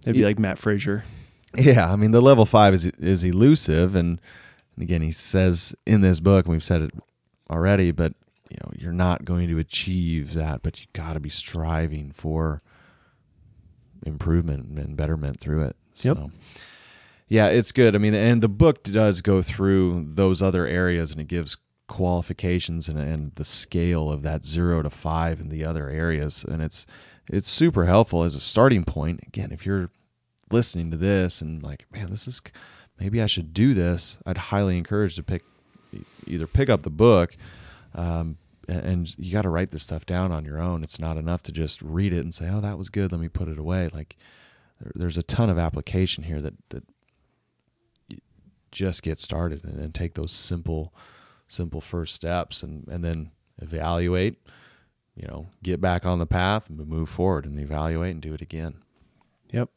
It'd 0.03 0.15
be 0.15 0.25
like 0.25 0.39
Mat 0.39 0.59
Fraser. 0.59 1.05
yeah. 1.57 1.91
I 1.91 1.97
mean, 1.97 2.11
the 2.11 2.23
level 2.23 2.47
five 2.47 2.75
is 2.75 2.87
is 2.99 3.25
elusive, 3.25 3.95
and, 3.95 4.21
and 4.77 4.83
again, 4.83 5.03
he 5.03 5.13
says 5.13 5.75
in 5.87 6.01
this 6.01 6.21
book, 6.21 6.47
and 6.47 6.53
we've 6.53 6.65
said 6.65 6.83
it 6.83 6.91
already, 7.51 7.91
but 7.91 8.15
you 8.51 8.57
know, 8.63 8.73
you're 8.77 8.93
not 8.93 9.25
going 9.25 9.49
to 9.49 9.59
achieve 9.59 10.35
that, 10.35 10.63
but 10.63 10.81
you 10.81 10.87
got 10.93 11.13
to 11.15 11.21
be 11.21 11.31
striving 11.31 12.13
for 12.17 12.63
improvement 14.05 14.79
and 14.79 14.97
betterment 14.97 15.41
through 15.41 15.65
it. 15.65 15.77
Yep. 15.97 16.17
So, 16.17 16.31
yeah, 17.29 17.47
it's 17.47 17.71
good. 17.71 17.95
I 17.95 17.99
mean, 17.99 18.15
and 18.15 18.43
the 18.43 18.49
book 18.49 18.83
does 18.83 19.21
go 19.21 19.41
through 19.41 20.09
those 20.15 20.43
other 20.43 20.67
areas, 20.67 21.13
and 21.13 21.21
it 21.21 21.29
gives 21.29 21.57
qualifications 21.89 22.89
and, 22.89 22.99
and 22.99 23.33
the 23.37 23.45
scale 23.45 24.11
of 24.11 24.23
that 24.23 24.45
zero 24.45 24.83
to 24.83 24.91
five 24.91 25.41
in 25.41 25.49
the 25.49 25.65
other 25.65 25.89
areas, 25.89 26.45
and 26.49 26.61
it's 26.63 26.87
it's 27.31 27.51
super 27.51 27.87
helpful 27.87 28.25
as 28.25 28.35
a 28.35 28.41
starting 28.41 28.85
point. 28.85 29.21
Again, 29.27 29.53
if 29.53 29.65
you're 29.65 29.91
listening 30.51 30.91
to 30.91 30.97
this 30.97 31.41
and 31.41 31.63
like, 31.63 31.87
man, 31.93 32.11
this 32.11 32.27
is 32.27 32.43
maybe 32.99 33.23
I 33.23 33.27
should 33.27 33.55
do 33.55 33.73
this, 33.73 34.19
I'd 34.27 34.37
highly 34.37 34.77
encourage 34.77 35.15
to 35.15 35.23
pick 35.23 35.45
either 36.27 36.47
pick 36.47 36.69
up 36.69 36.83
the 36.83 36.91
book. 36.91 37.37
Um, 37.95 38.37
and 38.69 39.13
you 39.19 39.33
got 39.33 39.43
to 39.43 39.49
write 39.49 39.71
this 39.71 39.83
stuff 39.83 40.07
down 40.07 40.31
on 40.31 40.45
your 40.45 40.61
own. 40.61 40.85
It's 40.85 41.01
not 41.01 41.17
enough 41.17 41.43
to 41.45 41.53
just 41.53 41.83
read 41.83 42.13
it 42.13 42.21
and 42.21 42.35
say, 42.35 42.49
"Oh, 42.49 42.61
that 42.61 42.79
was 42.79 42.89
good. 42.89 43.11
Let 43.11 43.21
me 43.21 43.29
put 43.29 43.49
it 43.49 43.59
away." 43.59 43.91
Like, 43.93 44.17
there, 44.81 44.93
there's 44.95 45.17
a 45.17 45.25
ton 45.25 45.51
of 45.51 45.59
application 45.59 46.23
here 46.23 46.41
that 46.41 46.55
that 46.69 46.85
just 48.71 49.03
get 49.03 49.19
started 49.19 49.65
and, 49.65 49.81
and 49.81 49.95
take 49.95 50.15
those 50.15 50.31
simple, 50.31 50.95
simple 51.49 51.81
first 51.81 52.15
steps, 52.15 52.63
and 52.63 52.87
and 52.87 53.03
then 53.03 53.33
evaluate. 53.59 54.39
You 55.21 55.29
know, 55.29 55.47
get 55.63 55.81
back 55.81 56.07
on 56.07 56.19
the 56.19 56.27
path 56.27 56.65
and 56.69 56.79
move 56.89 57.11
forward, 57.11 57.45
and 57.45 57.59
evaluate 57.61 58.13
and 58.13 58.23
do 58.23 58.33
it 58.33 58.41
again. 58.41 58.75
Yep. 59.53 59.69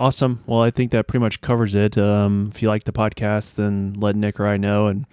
Awesome. 0.00 0.44
Well, 0.46 0.60
I 0.60 0.70
think 0.70 0.92
that 0.92 1.08
pretty 1.08 1.22
much 1.22 1.40
covers 1.40 1.74
it. 1.74 1.96
Um, 1.96 2.52
if 2.54 2.60
you 2.62 2.68
like 2.68 2.84
the 2.84 2.92
podcast, 2.92 3.54
then 3.56 3.94
let 3.98 4.14
Nick 4.16 4.38
or 4.38 4.46
I 4.46 4.56
know. 4.56 4.86
And 4.86 5.06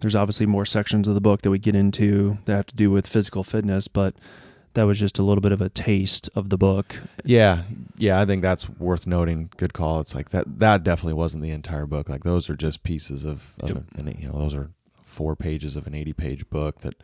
there's 0.00 0.14
obviously 0.14 0.46
more 0.46 0.64
sections 0.64 1.08
of 1.08 1.14
the 1.14 1.20
book 1.20 1.42
that 1.42 1.50
we 1.50 1.58
get 1.58 1.74
into 1.74 2.38
that 2.46 2.54
have 2.54 2.66
to 2.68 2.76
do 2.76 2.90
with 2.90 3.06
physical 3.06 3.44
fitness, 3.44 3.86
but 3.88 4.14
that 4.74 4.84
was 4.84 4.98
just 4.98 5.18
a 5.18 5.22
little 5.22 5.42
bit 5.42 5.52
of 5.52 5.60
a 5.60 5.68
taste 5.68 6.30
of 6.34 6.48
the 6.48 6.56
book. 6.56 6.96
Yeah, 7.24 7.64
yeah, 7.98 8.20
I 8.20 8.24
think 8.24 8.40
that's 8.40 8.68
worth 8.68 9.06
noting. 9.06 9.50
Good 9.56 9.74
call. 9.74 10.00
It's 10.00 10.14
like 10.14 10.30
that. 10.30 10.60
That 10.60 10.84
definitely 10.84 11.14
wasn't 11.14 11.42
the 11.42 11.50
entire 11.50 11.86
book. 11.86 12.08
Like 12.08 12.22
those 12.24 12.48
are 12.48 12.56
just 12.56 12.82
pieces 12.82 13.24
of, 13.24 13.42
of 13.58 13.68
Yep. 13.68 13.84
an, 13.96 14.16
you 14.18 14.28
know, 14.28 14.38
those 14.38 14.54
are 14.54 14.70
four 15.04 15.34
pages 15.34 15.74
of 15.76 15.86
an 15.88 15.94
eighty-page 15.94 16.48
book 16.50 16.80
that 16.82 16.94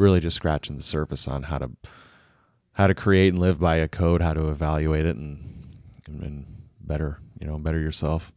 really 0.00 0.20
just 0.20 0.36
scratching 0.36 0.76
the 0.76 0.82
surface 0.82 1.28
on 1.28 1.44
how 1.44 1.58
to 1.58 1.70
how 2.72 2.86
to 2.86 2.94
create 2.94 3.32
and 3.32 3.38
live 3.40 3.60
by 3.60 3.76
a 3.76 3.86
code, 3.88 4.22
how 4.22 4.32
to 4.32 4.48
evaluate 4.48 5.04
it, 5.06 5.16
and 5.16 5.76
and, 6.06 6.22
and 6.22 6.46
better, 6.80 7.18
you 7.40 7.46
know, 7.46 7.58
better 7.58 7.78
yourself. 7.78 8.32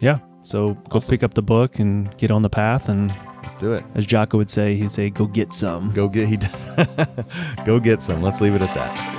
Yeah. 0.00 0.18
So 0.42 0.74
go 0.90 0.98
Awesome. 0.98 1.10
pick 1.10 1.22
up 1.22 1.34
the 1.34 1.42
book 1.42 1.78
and 1.78 2.16
get 2.18 2.30
on 2.30 2.42
the 2.42 2.48
path. 2.50 2.88
And 2.88 3.12
Let's 3.42 3.56
do 3.60 3.72
it. 3.72 3.84
as 3.94 4.04
Jocko 4.06 4.38
would 4.38 4.50
say, 4.50 4.76
he'd 4.76 4.90
say, 4.90 5.10
go 5.10 5.26
get 5.26 5.52
some. 5.52 5.92
Go 5.92 6.08
get 6.08 6.28
he 6.28 6.36
go 7.64 7.78
get 7.80 8.02
some. 8.02 8.22
Let's 8.22 8.40
leave 8.40 8.54
it 8.54 8.62
at 8.62 8.74
that. 8.74 9.17